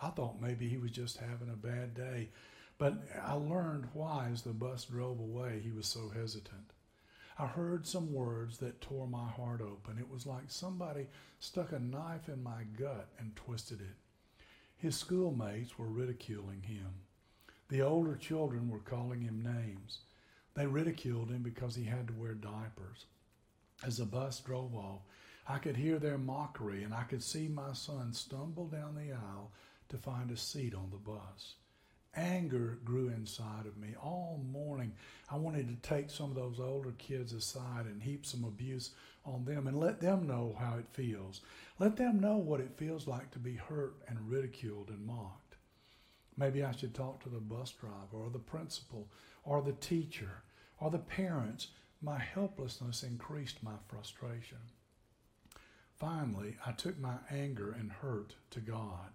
I 0.00 0.08
thought 0.10 0.40
maybe 0.40 0.68
he 0.68 0.76
was 0.76 0.90
just 0.90 1.18
having 1.18 1.50
a 1.50 1.56
bad 1.56 1.94
day, 1.94 2.30
but 2.78 2.94
I 3.22 3.34
learned 3.34 3.88
why 3.92 4.28
as 4.32 4.42
the 4.42 4.52
bus 4.52 4.84
drove 4.84 5.18
away 5.18 5.60
he 5.62 5.72
was 5.72 5.86
so 5.86 6.08
hesitant. 6.08 6.72
I 7.38 7.46
heard 7.46 7.86
some 7.86 8.12
words 8.12 8.58
that 8.58 8.80
tore 8.80 9.06
my 9.06 9.28
heart 9.28 9.60
open. 9.60 9.98
It 9.98 10.10
was 10.10 10.26
like 10.26 10.44
somebody 10.48 11.06
stuck 11.38 11.72
a 11.72 11.78
knife 11.78 12.28
in 12.28 12.42
my 12.42 12.64
gut 12.76 13.08
and 13.18 13.36
twisted 13.36 13.80
it. 13.80 13.96
His 14.76 14.96
schoolmates 14.96 15.78
were 15.78 15.88
ridiculing 15.88 16.62
him. 16.62 17.02
The 17.68 17.82
older 17.82 18.16
children 18.16 18.68
were 18.68 18.78
calling 18.78 19.20
him 19.20 19.42
names. 19.42 20.00
They 20.54 20.66
ridiculed 20.66 21.30
him 21.30 21.42
because 21.42 21.76
he 21.76 21.84
had 21.84 22.08
to 22.08 22.14
wear 22.14 22.34
diapers. 22.34 23.06
As 23.84 23.98
the 23.98 24.04
bus 24.06 24.40
drove 24.40 24.74
off, 24.74 25.02
I 25.50 25.56
could 25.56 25.78
hear 25.78 25.98
their 25.98 26.18
mockery 26.18 26.84
and 26.84 26.92
I 26.92 27.04
could 27.04 27.22
see 27.22 27.48
my 27.48 27.72
son 27.72 28.12
stumble 28.12 28.66
down 28.66 28.94
the 28.94 29.14
aisle 29.14 29.50
to 29.88 29.96
find 29.96 30.30
a 30.30 30.36
seat 30.36 30.74
on 30.74 30.90
the 30.90 30.98
bus. 30.98 31.54
Anger 32.14 32.78
grew 32.84 33.08
inside 33.08 33.64
of 33.64 33.78
me 33.78 33.94
all 34.02 34.42
morning. 34.52 34.92
I 35.30 35.36
wanted 35.36 35.68
to 35.68 35.88
take 35.88 36.10
some 36.10 36.30
of 36.30 36.36
those 36.36 36.60
older 36.60 36.92
kids 36.98 37.32
aside 37.32 37.86
and 37.86 38.02
heap 38.02 38.26
some 38.26 38.44
abuse 38.44 38.90
on 39.24 39.46
them 39.46 39.66
and 39.66 39.80
let 39.80 40.00
them 40.00 40.26
know 40.26 40.54
how 40.58 40.76
it 40.76 40.86
feels. 40.92 41.40
Let 41.78 41.96
them 41.96 42.20
know 42.20 42.36
what 42.36 42.60
it 42.60 42.76
feels 42.76 43.06
like 43.06 43.30
to 43.30 43.38
be 43.38 43.54
hurt 43.54 43.94
and 44.06 44.30
ridiculed 44.30 44.90
and 44.90 45.06
mocked. 45.06 45.56
Maybe 46.36 46.62
I 46.62 46.72
should 46.72 46.94
talk 46.94 47.22
to 47.22 47.30
the 47.30 47.40
bus 47.40 47.72
driver 47.72 48.22
or 48.24 48.30
the 48.30 48.38
principal 48.38 49.08
or 49.44 49.62
the 49.62 49.72
teacher 49.72 50.42
or 50.78 50.90
the 50.90 50.98
parents, 50.98 51.68
my 52.02 52.18
helplessness 52.18 53.02
increased 53.02 53.62
my 53.62 53.74
frustration. 53.88 54.58
Finally, 55.98 56.56
I 56.64 56.72
took 56.72 56.98
my 56.98 57.16
anger 57.28 57.72
and 57.72 57.90
hurt 57.90 58.34
to 58.50 58.60
God. 58.60 59.10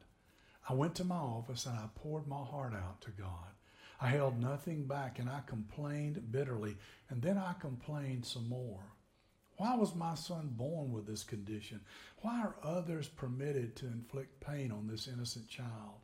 I 0.67 0.73
went 0.73 0.95
to 0.95 1.05
my 1.05 1.15
office 1.15 1.65
and 1.65 1.77
I 1.77 1.87
poured 1.95 2.27
my 2.27 2.43
heart 2.43 2.73
out 2.73 2.99
to 3.01 3.11
God. 3.11 3.55
I 4.01 4.07
held 4.07 4.37
nothing 4.37 4.85
back 4.85 5.17
and 5.17 5.29
I 5.29 5.41
complained 5.45 6.31
bitterly, 6.31 6.75
and 7.09 7.21
then 7.21 7.37
I 7.37 7.53
complained 7.53 8.25
some 8.25 8.49
more. 8.49 8.83
Why 9.57 9.75
was 9.75 9.95
my 9.95 10.15
son 10.15 10.49
born 10.57 10.91
with 10.91 11.05
this 11.05 11.23
condition? 11.23 11.79
Why 12.21 12.41
are 12.41 12.55
others 12.63 13.07
permitted 13.07 13.77
to 13.77 13.87
inflict 13.87 14.41
pain 14.41 14.71
on 14.71 14.87
this 14.87 15.07
innocent 15.07 15.47
child? 15.47 16.02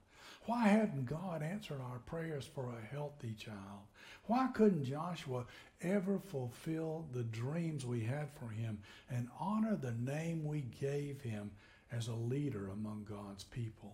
Why 0.49 0.67
hadn't 0.67 1.05
God 1.05 1.43
answered 1.43 1.79
our 1.79 1.99
prayers 1.99 2.49
for 2.55 2.71
a 2.71 2.95
healthy 2.95 3.35
child? 3.37 3.85
Why 4.25 4.47
couldn't 4.47 4.85
Joshua 4.85 5.45
ever 5.81 6.17
fulfill 6.17 7.05
the 7.11 7.21
dreams 7.23 7.85
we 7.85 8.01
had 8.01 8.29
for 8.31 8.49
him 8.49 8.79
and 9.11 9.29
honor 9.39 9.75
the 9.75 9.91
name 9.91 10.43
we 10.43 10.61
gave 10.61 11.21
him 11.21 11.51
as 11.91 12.07
a 12.07 12.13
leader 12.13 12.69
among 12.69 13.05
God's 13.07 13.43
people. 13.43 13.93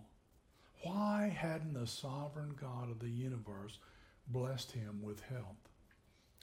Why 0.84 1.34
hadn't 1.36 1.74
the 1.74 1.88
sovereign 1.88 2.56
God 2.60 2.90
of 2.90 3.00
the 3.00 3.10
universe 3.10 3.80
blessed 4.28 4.72
him 4.72 5.02
with 5.02 5.22
health? 5.22 5.70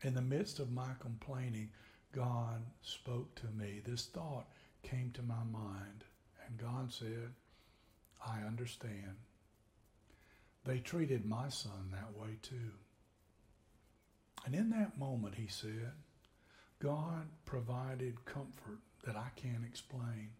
In 0.03 0.15
the 0.15 0.23
midst 0.23 0.59
of 0.59 0.73
my 0.73 0.91
complaining, 1.01 1.71
God 2.15 2.63
spoke 2.83 3.35
to 3.37 3.47
me. 3.47 3.81
This 3.83 4.07
thought 4.07 4.47
came 4.83 5.11
to 5.15 5.23
my 5.23 5.45
mind, 5.51 6.05
and 6.47 6.59
God 6.59 6.93
said, 6.93 7.33
I 8.27 8.41
understand. 8.47 9.17
They 10.65 10.79
treated 10.79 11.25
my 11.25 11.49
son 11.49 11.91
that 11.93 12.17
way 12.17 12.37
too. 12.43 12.73
And 14.45 14.55
in 14.55 14.71
that 14.71 14.99
moment, 14.99 15.35
he 15.35 15.47
said, 15.47 15.93
God 16.81 17.29
provided 17.45 18.25
comfort 18.25 18.81
that 19.05 19.17
I 19.17 19.29
can't 19.37 19.65
explain, 19.65 20.31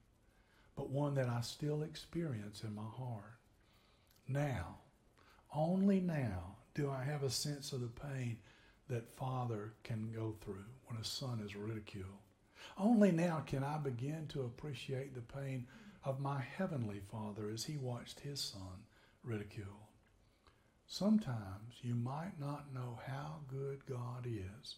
but 0.77 0.91
one 0.91 1.15
that 1.15 1.29
I 1.29 1.41
still 1.41 1.83
experience 1.83 2.63
in 2.63 2.75
my 2.75 2.83
heart. 2.83 3.39
Now, 4.29 4.79
only 5.55 6.01
now, 6.01 6.57
do 6.75 6.91
I 6.91 7.05
have 7.05 7.23
a 7.23 7.31
sense 7.31 7.73
of 7.73 7.81
the 7.81 7.89
pain 7.89 8.39
that 8.89 9.09
father 9.17 9.73
can 9.85 10.11
go 10.15 10.35
through 10.41 10.65
when 10.87 11.01
a 11.01 11.05
son 11.05 11.41
is 11.45 11.57
ridiculed. 11.57 12.19
Only 12.79 13.11
now 13.11 13.43
can 13.47 13.65
I 13.65 13.79
begin 13.79 14.27
to 14.29 14.43
appreciate 14.43 15.15
the 15.15 15.21
pain 15.21 15.67
of 16.05 16.21
my 16.21 16.41
heavenly 16.41 17.01
father 17.11 17.51
as 17.53 17.65
he 17.65 17.77
watched 17.77 18.21
his 18.21 18.41
son 18.41 18.85
ridiculed. 19.23 19.69
Sometimes 20.87 21.75
you 21.83 21.95
might 21.95 22.39
not 22.39 22.75
know 22.75 22.99
how 23.07 23.41
good 23.49 23.87
God 23.87 24.27
is 24.27 24.77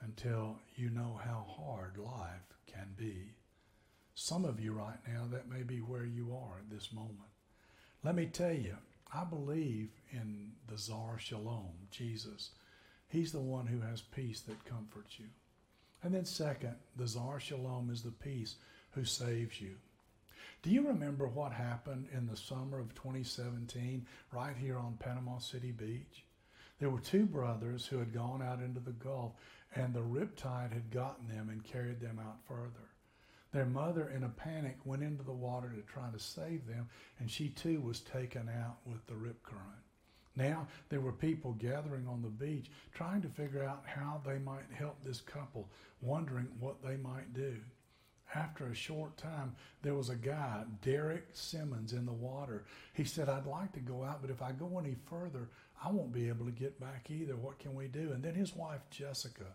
until 0.00 0.58
you 0.76 0.90
know 0.90 1.20
how 1.22 1.46
hard 1.56 1.98
life 1.98 2.54
can 2.66 2.94
be. 2.96 3.34
Some 4.14 4.44
of 4.44 4.60
you 4.60 4.72
right 4.72 4.98
now, 5.06 5.26
that 5.30 5.50
may 5.50 5.62
be 5.62 5.78
where 5.78 6.04
you 6.04 6.32
are 6.32 6.58
at 6.58 6.70
this 6.70 6.92
moment. 6.92 7.30
Let 8.04 8.14
me 8.14 8.26
tell 8.26 8.52
you, 8.52 8.76
I 9.12 9.24
believe 9.24 9.90
in 10.12 10.52
the 10.68 10.78
Czar 10.78 11.18
Shalom, 11.18 11.72
Jesus. 11.90 12.50
He's 13.08 13.32
the 13.32 13.40
one 13.40 13.66
who 13.66 13.80
has 13.80 14.00
peace 14.00 14.40
that 14.42 14.64
comforts 14.64 15.18
you. 15.18 15.26
And 16.02 16.14
then, 16.14 16.24
second, 16.24 16.76
the 16.96 17.06
Czar 17.08 17.40
Shalom 17.40 17.90
is 17.90 18.02
the 18.02 18.10
peace 18.10 18.56
who 18.92 19.04
saves 19.04 19.60
you. 19.60 19.76
Do 20.64 20.70
you 20.70 20.88
remember 20.88 21.26
what 21.28 21.52
happened 21.52 22.06
in 22.10 22.26
the 22.26 22.38
summer 22.38 22.78
of 22.78 22.94
2017 22.94 24.06
right 24.32 24.56
here 24.56 24.78
on 24.78 24.96
Panama 24.98 25.36
City 25.36 25.72
Beach? 25.72 26.24
There 26.80 26.88
were 26.88 27.00
two 27.00 27.26
brothers 27.26 27.84
who 27.84 27.98
had 27.98 28.14
gone 28.14 28.40
out 28.40 28.60
into 28.60 28.80
the 28.80 28.92
Gulf 28.92 29.32
and 29.74 29.92
the 29.92 30.00
riptide 30.00 30.72
had 30.72 30.90
gotten 30.90 31.28
them 31.28 31.50
and 31.50 31.62
carried 31.62 32.00
them 32.00 32.18
out 32.18 32.38
further. 32.48 32.88
Their 33.52 33.66
mother, 33.66 34.08
in 34.08 34.24
a 34.24 34.30
panic, 34.30 34.78
went 34.86 35.02
into 35.02 35.22
the 35.22 35.32
water 35.32 35.68
to 35.68 35.82
try 35.82 36.08
to 36.10 36.18
save 36.18 36.66
them, 36.66 36.88
and 37.18 37.30
she 37.30 37.50
too 37.50 37.82
was 37.82 38.00
taken 38.00 38.48
out 38.48 38.78
with 38.86 39.06
the 39.06 39.16
rip 39.16 39.42
current. 39.42 39.84
Now 40.34 40.66
there 40.88 41.02
were 41.02 41.12
people 41.12 41.52
gathering 41.52 42.08
on 42.08 42.22
the 42.22 42.28
beach 42.28 42.70
trying 42.94 43.20
to 43.20 43.28
figure 43.28 43.62
out 43.62 43.84
how 43.84 44.22
they 44.24 44.38
might 44.38 44.72
help 44.72 44.96
this 45.04 45.20
couple, 45.20 45.68
wondering 46.00 46.48
what 46.58 46.82
they 46.82 46.96
might 46.96 47.34
do. 47.34 47.56
After 48.34 48.66
a 48.66 48.74
short 48.74 49.16
time, 49.16 49.54
there 49.82 49.94
was 49.94 50.08
a 50.08 50.16
guy, 50.16 50.64
Derek 50.82 51.26
Simmons, 51.32 51.92
in 51.92 52.06
the 52.06 52.12
water. 52.12 52.64
He 52.92 53.04
said, 53.04 53.28
I'd 53.28 53.46
like 53.46 53.72
to 53.72 53.80
go 53.80 54.02
out, 54.02 54.22
but 54.22 54.30
if 54.30 54.42
I 54.42 54.52
go 54.52 54.78
any 54.78 54.96
further, 55.06 55.50
I 55.84 55.90
won't 55.90 56.12
be 56.12 56.28
able 56.28 56.46
to 56.46 56.52
get 56.52 56.80
back 56.80 57.10
either. 57.10 57.36
What 57.36 57.58
can 57.58 57.74
we 57.74 57.86
do? 57.86 58.12
And 58.12 58.22
then 58.22 58.34
his 58.34 58.56
wife, 58.56 58.80
Jessica, 58.90 59.46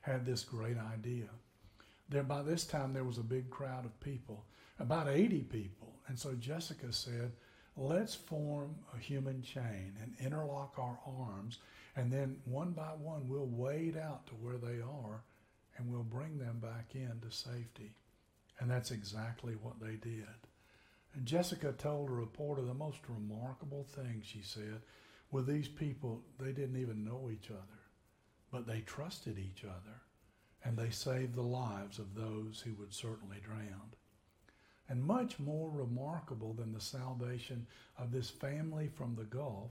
had 0.00 0.24
this 0.24 0.44
great 0.44 0.78
idea. 0.78 1.28
There, 2.08 2.22
by 2.22 2.42
this 2.42 2.64
time, 2.64 2.92
there 2.92 3.04
was 3.04 3.18
a 3.18 3.22
big 3.22 3.50
crowd 3.50 3.84
of 3.84 4.00
people, 4.00 4.44
about 4.78 5.08
80 5.08 5.42
people. 5.44 5.94
And 6.08 6.18
so 6.18 6.34
Jessica 6.34 6.92
said, 6.92 7.32
Let's 7.76 8.14
form 8.14 8.74
a 8.94 8.98
human 8.98 9.40
chain 9.42 9.94
and 10.02 10.14
interlock 10.20 10.74
our 10.78 10.98
arms, 11.06 11.58
and 11.96 12.12
then 12.12 12.36
one 12.44 12.72
by 12.72 12.92
one, 12.98 13.28
we'll 13.28 13.46
wade 13.46 13.96
out 13.96 14.26
to 14.26 14.34
where 14.34 14.58
they 14.58 14.80
are 14.82 15.22
and 15.76 15.90
we'll 15.90 16.02
bring 16.02 16.38
them 16.38 16.58
back 16.60 16.94
into 16.94 17.30
safety. 17.30 17.92
And 18.60 18.70
that's 18.70 18.90
exactly 18.90 19.54
what 19.54 19.80
they 19.80 19.96
did. 19.96 20.26
And 21.14 21.26
Jessica 21.26 21.72
told 21.72 22.08
a 22.08 22.12
reporter 22.12 22.62
the 22.62 22.74
most 22.74 23.00
remarkable 23.08 23.84
thing, 23.84 24.22
she 24.24 24.42
said, 24.42 24.82
with 25.30 25.46
these 25.46 25.68
people, 25.68 26.22
they 26.38 26.52
didn't 26.52 26.80
even 26.80 27.04
know 27.04 27.30
each 27.32 27.50
other, 27.50 27.80
but 28.50 28.66
they 28.66 28.80
trusted 28.80 29.38
each 29.38 29.64
other, 29.64 30.02
and 30.64 30.76
they 30.76 30.90
saved 30.90 31.34
the 31.34 31.42
lives 31.42 31.98
of 31.98 32.14
those 32.14 32.62
who 32.64 32.74
would 32.74 32.92
certainly 32.92 33.38
drown. 33.42 33.92
And 34.88 35.02
much 35.02 35.38
more 35.38 35.70
remarkable 35.70 36.52
than 36.52 36.72
the 36.72 36.80
salvation 36.80 37.66
of 37.98 38.12
this 38.12 38.28
family 38.28 38.88
from 38.88 39.14
the 39.14 39.24
Gulf, 39.24 39.70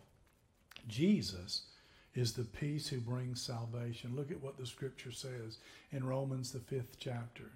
Jesus 0.87 1.67
is 2.15 2.33
the 2.33 2.43
peace 2.43 2.87
who 2.87 2.99
brings 2.99 3.41
salvation. 3.41 4.15
Look 4.15 4.31
at 4.31 4.41
what 4.41 4.57
the 4.57 4.65
scripture 4.65 5.11
says 5.11 5.59
in 5.91 6.03
Romans, 6.03 6.51
the 6.51 6.59
fifth 6.59 6.97
chapter. 6.99 7.51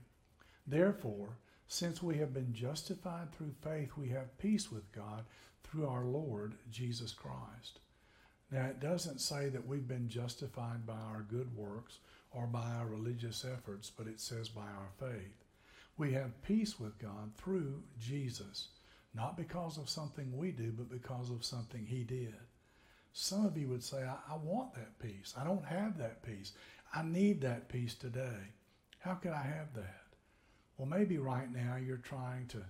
Therefore, 0.67 1.37
since 1.67 2.01
we 2.01 2.17
have 2.17 2.33
been 2.33 2.53
justified 2.53 3.31
through 3.31 3.53
faith, 3.61 3.91
we 3.97 4.09
have 4.09 4.37
peace 4.37 4.71
with 4.71 4.91
God 4.91 5.25
through 5.63 5.87
our 5.87 6.05
Lord 6.05 6.55
Jesus 6.71 7.13
Christ. 7.13 7.79
Now, 8.51 8.65
it 8.65 8.79
doesn't 8.79 9.21
say 9.21 9.49
that 9.49 9.67
we've 9.67 9.87
been 9.87 10.07
justified 10.07 10.85
by 10.85 10.93
our 10.93 11.25
good 11.27 11.55
works 11.55 11.99
or 12.31 12.45
by 12.45 12.71
our 12.77 12.85
religious 12.85 13.43
efforts, 13.43 13.91
but 13.95 14.07
it 14.07 14.19
says 14.19 14.49
by 14.49 14.61
our 14.61 14.91
faith. 14.99 15.43
We 15.97 16.13
have 16.13 16.41
peace 16.43 16.79
with 16.79 16.99
God 16.99 17.31
through 17.35 17.81
Jesus, 17.99 18.69
not 19.13 19.37
because 19.37 19.77
of 19.77 19.89
something 19.89 20.37
we 20.37 20.51
do, 20.51 20.71
but 20.71 20.89
because 20.89 21.31
of 21.31 21.45
something 21.45 21.85
He 21.85 22.03
did. 22.03 22.35
Some 23.13 23.45
of 23.45 23.57
you 23.57 23.69
would 23.69 23.83
say, 23.83 24.03
I, 24.03 24.33
I 24.33 24.37
want 24.37 24.73
that 24.73 24.99
peace. 24.99 25.33
I 25.39 25.43
don't 25.43 25.65
have 25.65 25.97
that 25.97 26.21
peace. 26.21 26.51
I 26.93 27.01
need 27.01 27.41
that 27.41 27.69
peace 27.69 27.95
today. 27.95 28.51
How 28.99 29.13
can 29.13 29.31
I 29.31 29.41
have 29.41 29.73
that? 29.75 30.04
Well, 30.77 30.87
maybe 30.87 31.17
right 31.17 31.51
now 31.51 31.77
you're 31.77 31.97
trying 31.97 32.47
to, 32.47 32.61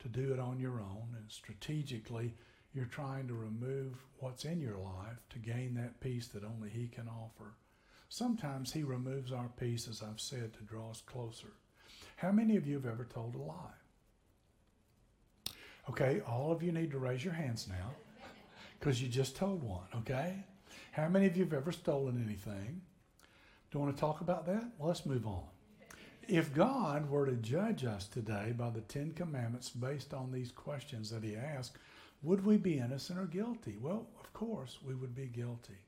to 0.00 0.08
do 0.08 0.32
it 0.32 0.38
on 0.38 0.60
your 0.60 0.80
own, 0.80 1.08
and 1.16 1.24
strategically, 1.28 2.34
you're 2.74 2.84
trying 2.86 3.26
to 3.28 3.34
remove 3.34 3.94
what's 4.20 4.44
in 4.44 4.60
your 4.60 4.76
life 4.76 5.18
to 5.30 5.38
gain 5.38 5.74
that 5.74 6.00
peace 6.00 6.28
that 6.28 6.44
only 6.44 6.68
He 6.68 6.86
can 6.86 7.08
offer. 7.08 7.54
Sometimes 8.08 8.72
He 8.72 8.82
removes 8.82 9.32
our 9.32 9.50
peace, 9.58 9.88
as 9.88 10.02
I've 10.02 10.20
said, 10.20 10.52
to 10.54 10.62
draw 10.62 10.90
us 10.90 11.02
closer. 11.04 11.48
How 12.16 12.30
many 12.30 12.56
of 12.56 12.66
you 12.66 12.74
have 12.74 12.86
ever 12.86 13.04
told 13.04 13.34
a 13.34 13.38
lie? 13.38 13.54
Okay, 15.90 16.20
all 16.28 16.52
of 16.52 16.62
you 16.62 16.70
need 16.70 16.90
to 16.90 16.98
raise 16.98 17.24
your 17.24 17.34
hands 17.34 17.66
now 17.68 17.90
because 18.78 19.02
you 19.02 19.08
just 19.08 19.36
told 19.36 19.62
one, 19.62 19.86
okay? 19.96 20.44
How 20.92 21.08
many 21.08 21.26
of 21.26 21.36
you 21.36 21.44
have 21.44 21.54
ever 21.54 21.72
stolen 21.72 22.22
anything? 22.24 22.82
Do 23.70 23.78
you 23.78 23.84
want 23.84 23.96
to 23.96 24.00
talk 24.00 24.20
about 24.20 24.46
that? 24.46 24.64
Well, 24.78 24.88
let's 24.88 25.06
move 25.06 25.26
on. 25.26 25.44
If 26.28 26.52
God 26.52 27.08
were 27.08 27.24
to 27.24 27.36
judge 27.36 27.86
us 27.86 28.06
today 28.06 28.52
by 28.54 28.68
the 28.68 28.82
Ten 28.82 29.12
Commandments 29.12 29.70
based 29.70 30.12
on 30.12 30.30
these 30.30 30.52
questions 30.52 31.08
that 31.08 31.24
He 31.24 31.34
asked, 31.34 31.78
would 32.22 32.44
we 32.44 32.58
be 32.58 32.78
innocent 32.78 33.18
or 33.18 33.24
guilty? 33.24 33.78
Well, 33.80 34.08
of 34.20 34.30
course, 34.34 34.76
we 34.86 34.94
would 34.94 35.14
be 35.14 35.24
guilty. 35.24 35.78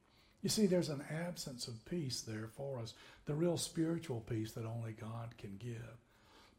You 0.40 0.48
see, 0.48 0.64
there's 0.64 0.88
an 0.88 1.04
absence 1.10 1.68
of 1.68 1.84
peace 1.84 2.22
there 2.22 2.48
for 2.56 2.78
us, 2.78 2.94
the 3.26 3.34
real 3.34 3.58
spiritual 3.58 4.20
peace 4.20 4.52
that 4.52 4.64
only 4.64 4.92
God 4.92 5.36
can 5.36 5.58
give. 5.58 5.98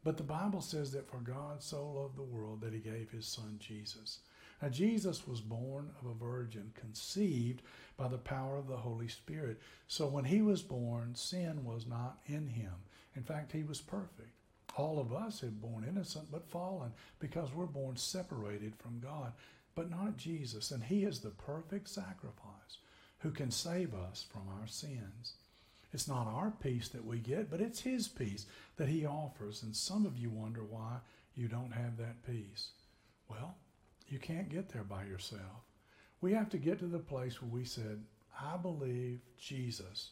But 0.04 0.16
the 0.16 0.22
Bible 0.22 0.60
says 0.60 0.92
that 0.92 1.10
for 1.10 1.18
God 1.18 1.60
so 1.60 1.84
loved 1.84 2.16
the 2.16 2.22
world 2.22 2.60
that 2.60 2.72
he 2.72 2.78
gave 2.78 3.10
his 3.10 3.26
son 3.26 3.56
Jesus. 3.58 4.20
Now, 4.62 4.68
Jesus 4.68 5.26
was 5.26 5.40
born 5.40 5.90
of 6.00 6.08
a 6.08 6.14
virgin, 6.14 6.72
conceived 6.74 7.62
by 7.96 8.06
the 8.06 8.18
power 8.18 8.56
of 8.56 8.68
the 8.68 8.76
Holy 8.76 9.08
Spirit. 9.08 9.60
So 9.88 10.06
when 10.06 10.24
he 10.24 10.40
was 10.40 10.62
born, 10.62 11.16
sin 11.16 11.64
was 11.64 11.86
not 11.86 12.18
in 12.26 12.46
him. 12.46 12.72
In 13.16 13.24
fact, 13.24 13.50
he 13.50 13.64
was 13.64 13.80
perfect. 13.80 14.30
All 14.76 15.00
of 15.00 15.12
us 15.12 15.40
have 15.40 15.60
born 15.60 15.84
innocent 15.86 16.30
but 16.30 16.48
fallen 16.48 16.92
because 17.18 17.52
we're 17.52 17.66
born 17.66 17.96
separated 17.96 18.74
from 18.76 19.00
God, 19.00 19.32
but 19.74 19.90
not 19.90 20.16
Jesus. 20.16 20.70
And 20.70 20.82
he 20.82 21.04
is 21.04 21.20
the 21.20 21.30
perfect 21.30 21.88
sacrifice 21.88 22.78
who 23.18 23.30
can 23.30 23.50
save 23.50 23.94
us 23.94 24.24
from 24.30 24.42
our 24.60 24.66
sins. 24.66 25.34
It's 25.92 26.08
not 26.08 26.26
our 26.26 26.50
peace 26.50 26.88
that 26.88 27.04
we 27.04 27.18
get, 27.18 27.50
but 27.50 27.60
it's 27.60 27.80
His 27.80 28.08
peace 28.08 28.46
that 28.76 28.88
He 28.88 29.04
offers. 29.04 29.62
And 29.62 29.76
some 29.76 30.06
of 30.06 30.16
you 30.16 30.30
wonder 30.30 30.62
why 30.62 30.98
you 31.34 31.48
don't 31.48 31.72
have 31.72 31.98
that 31.98 32.24
peace. 32.26 32.70
Well, 33.28 33.56
you 34.08 34.18
can't 34.18 34.48
get 34.48 34.68
there 34.68 34.84
by 34.84 35.04
yourself. 35.04 35.66
We 36.20 36.32
have 36.32 36.48
to 36.50 36.58
get 36.58 36.78
to 36.80 36.86
the 36.86 36.98
place 36.98 37.40
where 37.40 37.50
we 37.50 37.64
said, 37.64 38.02
I 38.40 38.56
believe 38.56 39.20
Jesus 39.38 40.10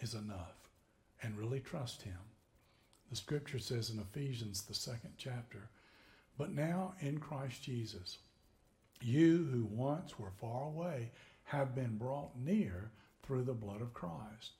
is 0.00 0.14
enough 0.14 0.68
and 1.22 1.36
really 1.36 1.60
trust 1.60 2.02
Him. 2.02 2.18
The 3.10 3.16
scripture 3.16 3.58
says 3.58 3.90
in 3.90 3.98
Ephesians, 3.98 4.62
the 4.62 4.74
second 4.74 5.14
chapter, 5.16 5.70
but 6.36 6.52
now 6.52 6.94
in 7.00 7.18
Christ 7.18 7.62
Jesus, 7.62 8.18
you 9.00 9.48
who 9.50 9.64
once 9.64 10.18
were 10.18 10.32
far 10.40 10.64
away 10.64 11.10
have 11.44 11.74
been 11.74 11.96
brought 11.96 12.36
near 12.36 12.90
through 13.22 13.44
the 13.44 13.54
blood 13.54 13.80
of 13.80 13.94
Christ 13.94 14.52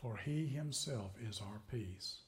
for 0.00 0.16
he 0.16 0.46
himself 0.46 1.12
is 1.20 1.40
our 1.40 1.60
peace. 1.70 2.20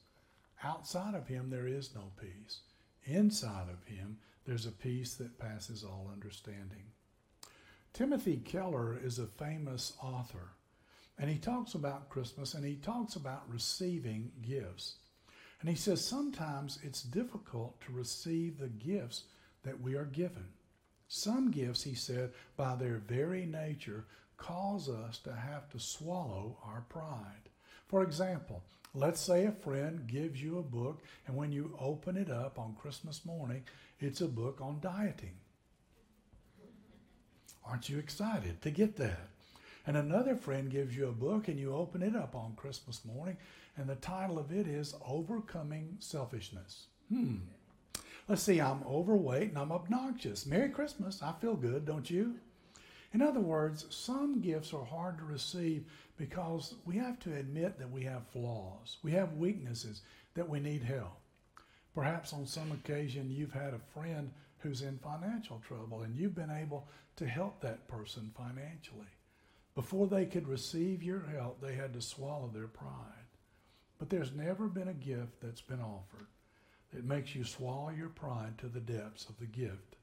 Outside 0.62 1.15
of 1.15 1.27
him, 1.27 1.49
there 1.49 1.67
is 1.67 1.95
no 1.95 2.12
peace. 2.21 2.61
Inside 3.05 3.69
of 3.71 3.85
him, 3.85 4.19
There's 4.44 4.66
a 4.66 4.72
peace 4.72 5.14
that 5.14 5.38
passes 5.38 5.85
all 5.85 6.11
understanding. 6.12 6.85
Timothy 7.92 8.38
Keller 8.38 8.98
is 9.02 9.18
a 9.18 9.26
famous 9.26 9.92
author, 10.02 10.52
and 11.18 11.31
he 11.31 11.38
talks 11.38 11.74
about 11.74 12.09
Christmas 12.09 12.55
and 12.55 12.64
he 12.64 12.76
talks 12.76 13.16
about 13.16 13.48
receiving 13.48 14.33
gifts. 14.40 14.96
And 15.61 15.68
he 15.68 15.76
says 15.76 16.05
sometimes 16.05 16.78
it's 16.83 17.02
difficult 17.02 17.81
to 17.83 17.92
receive 17.92 18.59
the 18.59 18.68
gifts 18.68 19.24
that 19.62 19.81
we 19.81 19.94
are 19.94 20.07
given. 20.07 20.46
Some 21.07 21.50
gifts, 21.50 21.85
he 21.85 21.94
said, 21.94 22.33
by 22.57 22.74
their 22.74 22.96
very 22.96 23.46
nature, 23.46 24.07
cause 24.38 24.88
us 24.88 25.18
to 25.18 25.33
have 25.33 25.68
to 25.68 25.78
swallow 25.78 26.59
our 26.64 26.81
pride. 26.88 27.50
For 27.87 28.02
example, 28.02 28.64
let's 28.94 29.20
say 29.20 29.44
a 29.44 29.52
friend 29.52 30.07
gives 30.07 30.42
you 30.42 30.59
a 30.59 30.62
book, 30.62 31.02
and 31.26 31.37
when 31.37 31.52
you 31.52 31.76
open 31.78 32.16
it 32.16 32.31
up 32.31 32.59
on 32.59 32.74
Christmas 32.74 33.24
morning, 33.24 33.62
it's 34.05 34.21
a 34.21 34.29
book 34.29 34.61
on 34.61 34.81
dieting. 34.81 35.37
Aren't 37.65 37.88
you 37.88 37.99
excited 37.99 38.61
to 38.62 38.71
get 38.71 38.97
that? 38.97 39.29
And 39.87 39.97
another 39.97 40.37
friend 40.37 40.71
gives 40.71 40.97
you 40.97 41.09
a 41.09 41.12
book, 41.12 41.49
and 41.49 41.59
you 41.59 41.75
open 41.75 42.03
it 42.03 42.15
up 42.15 42.35
on 42.35 42.55
Christmas 42.57 43.05
morning, 43.05 43.37
and 43.77 43.88
the 43.88 43.97
title 43.97 44.38
of 44.38 44.53
it 44.53 44.67
is 44.67 44.95
Overcoming 45.07 45.97
Selfishness. 45.99 46.87
Hmm. 47.09 47.37
Let's 48.29 48.43
see, 48.43 48.61
I'm 48.61 48.83
overweight 48.87 49.49
and 49.49 49.59
I'm 49.59 49.73
obnoxious. 49.73 50.47
Merry 50.47 50.69
Christmas. 50.69 51.23
I 51.23 51.33
feel 51.41 51.57
good, 51.57 51.85
don't 51.85 52.09
you? 52.09 52.37
In 53.12 53.21
other 53.21 53.41
words, 53.41 53.87
some 53.91 54.41
gifts 54.41 54.73
are 54.73 54.85
hard 54.85 55.19
to 55.19 55.25
receive 55.25 55.85
because 56.17 56.75
we 56.85 56.97
have 56.97 57.19
to 57.21 57.35
admit 57.35 57.79
that 57.79 57.91
we 57.91 58.05
have 58.05 58.29
flaws. 58.29 58.99
We 59.03 59.12
have 59.12 59.35
weaknesses 59.35 60.03
that 60.35 60.49
we 60.49 60.61
need 60.61 60.83
help. 60.83 61.22
Perhaps 61.94 62.33
on 62.33 62.46
some 62.46 62.72
occasion 62.72 63.31
you've 63.31 63.52
had 63.52 63.74
a 63.74 63.98
friend 64.00 64.31
who's 64.59 64.83
in 64.83 64.98
financial 64.98 65.61
trouble 65.66 66.02
and 66.02 66.16
you've 66.16 66.35
been 66.35 66.50
able 66.50 66.87
to 67.16 67.26
help 67.26 67.61
that 67.61 67.88
person 67.88 68.31
financially. 68.37 69.07
Before 69.74 70.07
they 70.07 70.26
could 70.26 70.48
receive 70.48 71.02
your 71.02 71.24
help, 71.33 71.61
they 71.61 71.74
had 71.74 71.92
to 71.94 72.00
swallow 72.00 72.50
their 72.52 72.66
pride. 72.66 73.26
But 73.98 74.11
there's 74.11 74.33
never 74.33 74.68
been 74.68 74.88
a 74.88 74.94
gift 74.94 75.40
that's 75.40 75.61
been 75.61 75.81
offered 75.81 76.26
that 76.92 77.05
makes 77.05 77.35
you 77.35 77.44
swallow 77.44 77.90
your 77.90 78.09
pride 78.09 78.59
to 78.59 78.68
the 78.68 78.81
depths 78.81 79.28
of 79.28 79.38
the 79.38 79.46
gift 79.46 79.96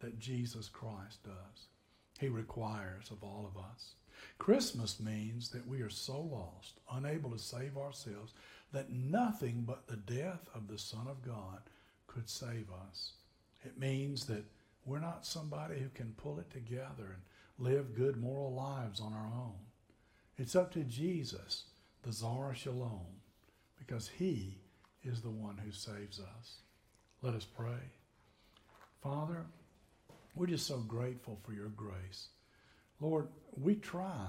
that 0.00 0.18
Jesus 0.18 0.68
Christ 0.68 1.24
does. 1.24 1.66
He 2.18 2.28
requires 2.28 3.10
of 3.10 3.22
all 3.22 3.50
of 3.50 3.60
us. 3.60 3.94
Christmas 4.38 5.00
means 5.00 5.50
that 5.50 5.66
we 5.66 5.80
are 5.82 5.90
so 5.90 6.20
lost, 6.20 6.80
unable 6.92 7.30
to 7.30 7.38
save 7.38 7.76
ourselves, 7.76 8.32
that 8.72 8.90
nothing 8.90 9.64
but 9.66 9.86
the 9.86 9.96
death 9.96 10.48
of 10.54 10.68
the 10.68 10.78
Son 10.78 11.06
of 11.08 11.22
God 11.22 11.60
could 12.06 12.28
save 12.28 12.66
us. 12.88 13.12
It 13.64 13.78
means 13.78 14.26
that 14.26 14.44
we're 14.84 15.00
not 15.00 15.26
somebody 15.26 15.78
who 15.80 15.88
can 15.90 16.14
pull 16.16 16.38
it 16.38 16.50
together 16.50 17.14
and 17.14 17.22
live 17.58 17.94
good 17.94 18.16
moral 18.16 18.54
lives 18.54 19.00
on 19.00 19.12
our 19.12 19.26
own. 19.26 19.56
It's 20.38 20.54
up 20.56 20.72
to 20.74 20.84
Jesus, 20.84 21.64
the 22.02 22.12
Zara 22.12 22.54
Shalom, 22.54 23.20
because 23.78 24.08
he 24.08 24.58
is 25.02 25.20
the 25.20 25.30
one 25.30 25.58
who 25.58 25.70
saves 25.70 26.20
us. 26.20 26.56
Let 27.22 27.34
us 27.34 27.44
pray. 27.44 27.90
Father, 29.02 29.46
we're 30.34 30.46
just 30.46 30.66
so 30.66 30.78
grateful 30.78 31.38
for 31.42 31.52
your 31.52 31.68
grace. 31.68 32.28
Lord, 33.00 33.28
we 33.56 33.76
try 33.76 34.26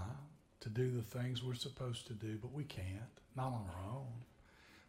to 0.61 0.69
do 0.69 0.91
the 0.91 1.01
things 1.01 1.43
we're 1.43 1.53
supposed 1.53 2.07
to 2.07 2.13
do, 2.13 2.37
but 2.41 2.53
we 2.53 2.63
can't, 2.63 2.85
not 3.37 3.53
on 3.53 3.69
our 3.73 3.95
own. 3.95 4.07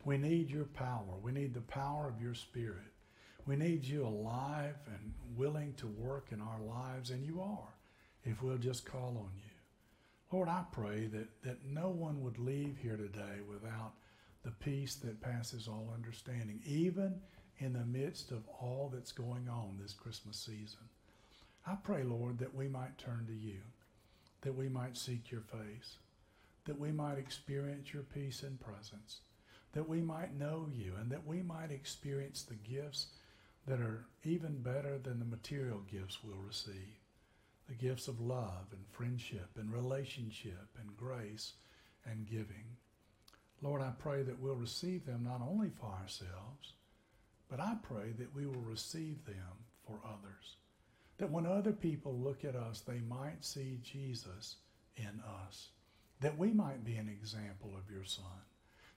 We 0.05 0.17
need 0.17 0.51
your 0.51 0.65
power. 0.65 1.19
We 1.23 1.33
need 1.33 1.55
the 1.55 1.61
power 1.61 2.09
of 2.09 2.21
your 2.21 2.35
spirit. 2.35 2.93
We 3.47 3.57
need 3.57 3.85
you 3.85 4.05
alive 4.07 4.77
and 4.87 5.15
willing 5.37 5.75
to 5.75 5.87
work 5.87 6.29
in 6.33 6.41
our 6.41 6.61
lives, 6.61 7.11
and 7.11 7.25
you 7.25 7.41
are, 7.41 7.75
if 8.25 8.43
we'll 8.43 8.59
just 8.59 8.85
call 8.85 9.17
on 9.19 9.31
you. 9.37 9.51
Lord, 10.31 10.49
I 10.49 10.65
pray 10.73 11.07
that, 11.07 11.29
that 11.43 11.65
no 11.65 11.89
one 11.89 12.23
would 12.23 12.39
leave 12.39 12.77
here 12.83 12.97
today 12.97 13.41
without 13.49 13.93
the 14.45 14.51
peace 14.51 14.97
that 14.97 15.21
passes 15.21 15.69
all 15.69 15.93
understanding, 15.95 16.61
even 16.67 17.21
in 17.59 17.73
the 17.73 17.85
midst 17.85 18.31
of 18.31 18.47
all 18.61 18.91
that's 18.93 19.13
going 19.13 19.49
on 19.49 19.79
this 19.81 19.93
Christmas 19.93 20.37
season. 20.37 20.89
I 21.67 21.75
pray, 21.83 22.03
Lord, 22.03 22.39
that 22.39 22.55
we 22.55 22.69
might 22.69 22.99
turn 22.99 23.27
to 23.27 23.35
you, 23.35 23.61
that 24.43 24.55
we 24.55 24.69
might 24.69 24.97
seek 24.97 25.31
your 25.31 25.41
face, 25.41 25.97
that 26.69 26.79
we 26.79 26.93
might 26.93 27.19
experience 27.19 27.93
your 27.93 28.05
peace 28.05 28.45
and 28.45 28.61
presence, 28.61 29.21
that 29.73 29.89
we 29.89 30.01
might 30.01 30.39
know 30.39 30.69
you, 30.73 30.93
and 31.01 31.11
that 31.11 31.27
we 31.27 31.43
might 31.43 31.73
experience 31.73 32.43
the 32.43 32.55
gifts 32.55 33.09
that 33.67 33.81
are 33.81 34.07
even 34.25 34.63
better 34.63 34.99
than 34.99 35.19
the 35.19 35.25
material 35.25 35.83
gifts 35.91 36.19
we'll 36.23 36.37
receive 36.47 36.99
the 37.69 37.75
gifts 37.75 38.09
of 38.09 38.21
love 38.21 38.67
and 38.73 38.87
friendship 38.91 39.51
and 39.57 39.73
relationship 39.73 40.69
and 40.81 40.97
grace 40.97 41.53
and 42.07 42.27
giving. 42.27 42.65
Lord, 43.61 43.83
I 43.83 43.93
pray 43.99 44.23
that 44.23 44.41
we'll 44.41 44.55
receive 44.55 45.05
them 45.05 45.25
not 45.25 45.43
only 45.47 45.69
for 45.69 45.87
ourselves, 45.87 46.73
but 47.51 47.61
I 47.61 47.77
pray 47.83 48.13
that 48.19 48.35
we 48.35 48.47
will 48.47 48.63
receive 48.63 49.25
them 49.27 49.67
for 49.87 50.01
others. 50.05 50.57
That 51.19 51.31
when 51.31 51.47
other 51.47 51.73
people 51.73 52.15
look 52.15 52.45
at 52.45 52.57
us, 52.57 52.81
they 52.81 53.01
might 53.01 53.45
see 53.45 53.81
Jesus 53.83 54.57
in 54.97 55.21
us. 55.47 55.69
That 56.21 56.39
we 56.39 56.53
might 56.53 56.85
be 56.85 56.97
an 56.97 57.09
example 57.09 57.75
of 57.77 57.91
your 57.95 58.05
Son. 58.05 58.25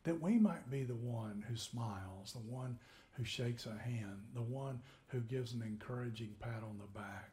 That 0.03 0.19
we 0.21 0.39
might 0.39 0.69
be 0.71 0.83
the 0.83 0.95
one 0.95 1.45
who 1.47 1.55
smiles, 1.55 2.33
the 2.33 2.39
one 2.39 2.79
who 3.11 3.23
shakes 3.23 3.65
a 3.65 3.77
hand, 3.77 4.23
the 4.33 4.41
one 4.41 4.81
who 5.07 5.19
gives 5.19 5.53
an 5.53 5.61
encouraging 5.61 6.35
pat 6.39 6.63
on 6.63 6.79
the 6.79 6.99
back, 6.99 7.31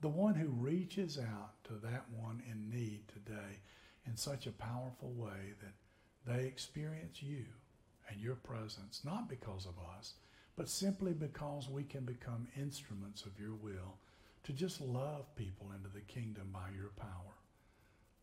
the 0.00 0.08
one 0.08 0.34
who 0.34 0.48
reaches 0.48 1.18
out 1.18 1.64
to 1.64 1.74
that 1.82 2.04
one 2.10 2.42
in 2.50 2.70
need 2.70 3.08
today 3.08 3.60
in 4.06 4.16
such 4.16 4.46
a 4.46 4.52
powerful 4.52 5.12
way 5.12 5.54
that 5.60 5.74
they 6.30 6.46
experience 6.46 7.22
you 7.22 7.46
and 8.08 8.20
your 8.20 8.36
presence, 8.36 9.02
not 9.04 9.28
because 9.28 9.66
of 9.66 9.74
us, 9.98 10.14
but 10.56 10.68
simply 10.68 11.12
because 11.12 11.68
we 11.68 11.82
can 11.82 12.04
become 12.04 12.46
instruments 12.56 13.24
of 13.24 13.38
your 13.40 13.54
will 13.54 13.98
to 14.44 14.52
just 14.52 14.80
love 14.80 15.34
people 15.34 15.72
into 15.74 15.88
the 15.88 16.00
kingdom 16.02 16.48
by 16.52 16.68
your 16.76 16.90
power. 16.96 17.34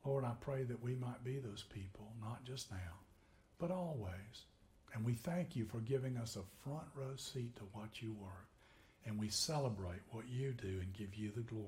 Lord, 0.05 0.25
I 0.25 0.33
pray 0.41 0.63
that 0.63 0.83
we 0.83 0.95
might 0.95 1.23
be 1.23 1.39
those 1.39 1.63
people, 1.73 2.11
not 2.21 2.43
just 2.43 2.71
now, 2.71 2.99
but 3.59 3.71
always. 3.71 4.45
And 4.93 5.05
we 5.05 5.13
thank 5.13 5.55
you 5.55 5.65
for 5.65 5.79
giving 5.79 6.17
us 6.17 6.35
a 6.35 6.67
front 6.67 6.87
row 6.95 7.15
seat 7.15 7.55
to 7.55 7.63
watch 7.73 8.01
you 8.01 8.13
work. 8.13 8.47
And 9.05 9.19
we 9.19 9.29
celebrate 9.29 10.01
what 10.11 10.29
you 10.29 10.51
do 10.53 10.79
and 10.81 10.93
give 10.93 11.15
you 11.15 11.31
the 11.31 11.41
glory. 11.41 11.67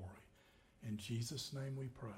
In 0.86 0.96
Jesus' 0.96 1.52
name 1.52 1.76
we 1.76 1.86
pray. 1.86 2.10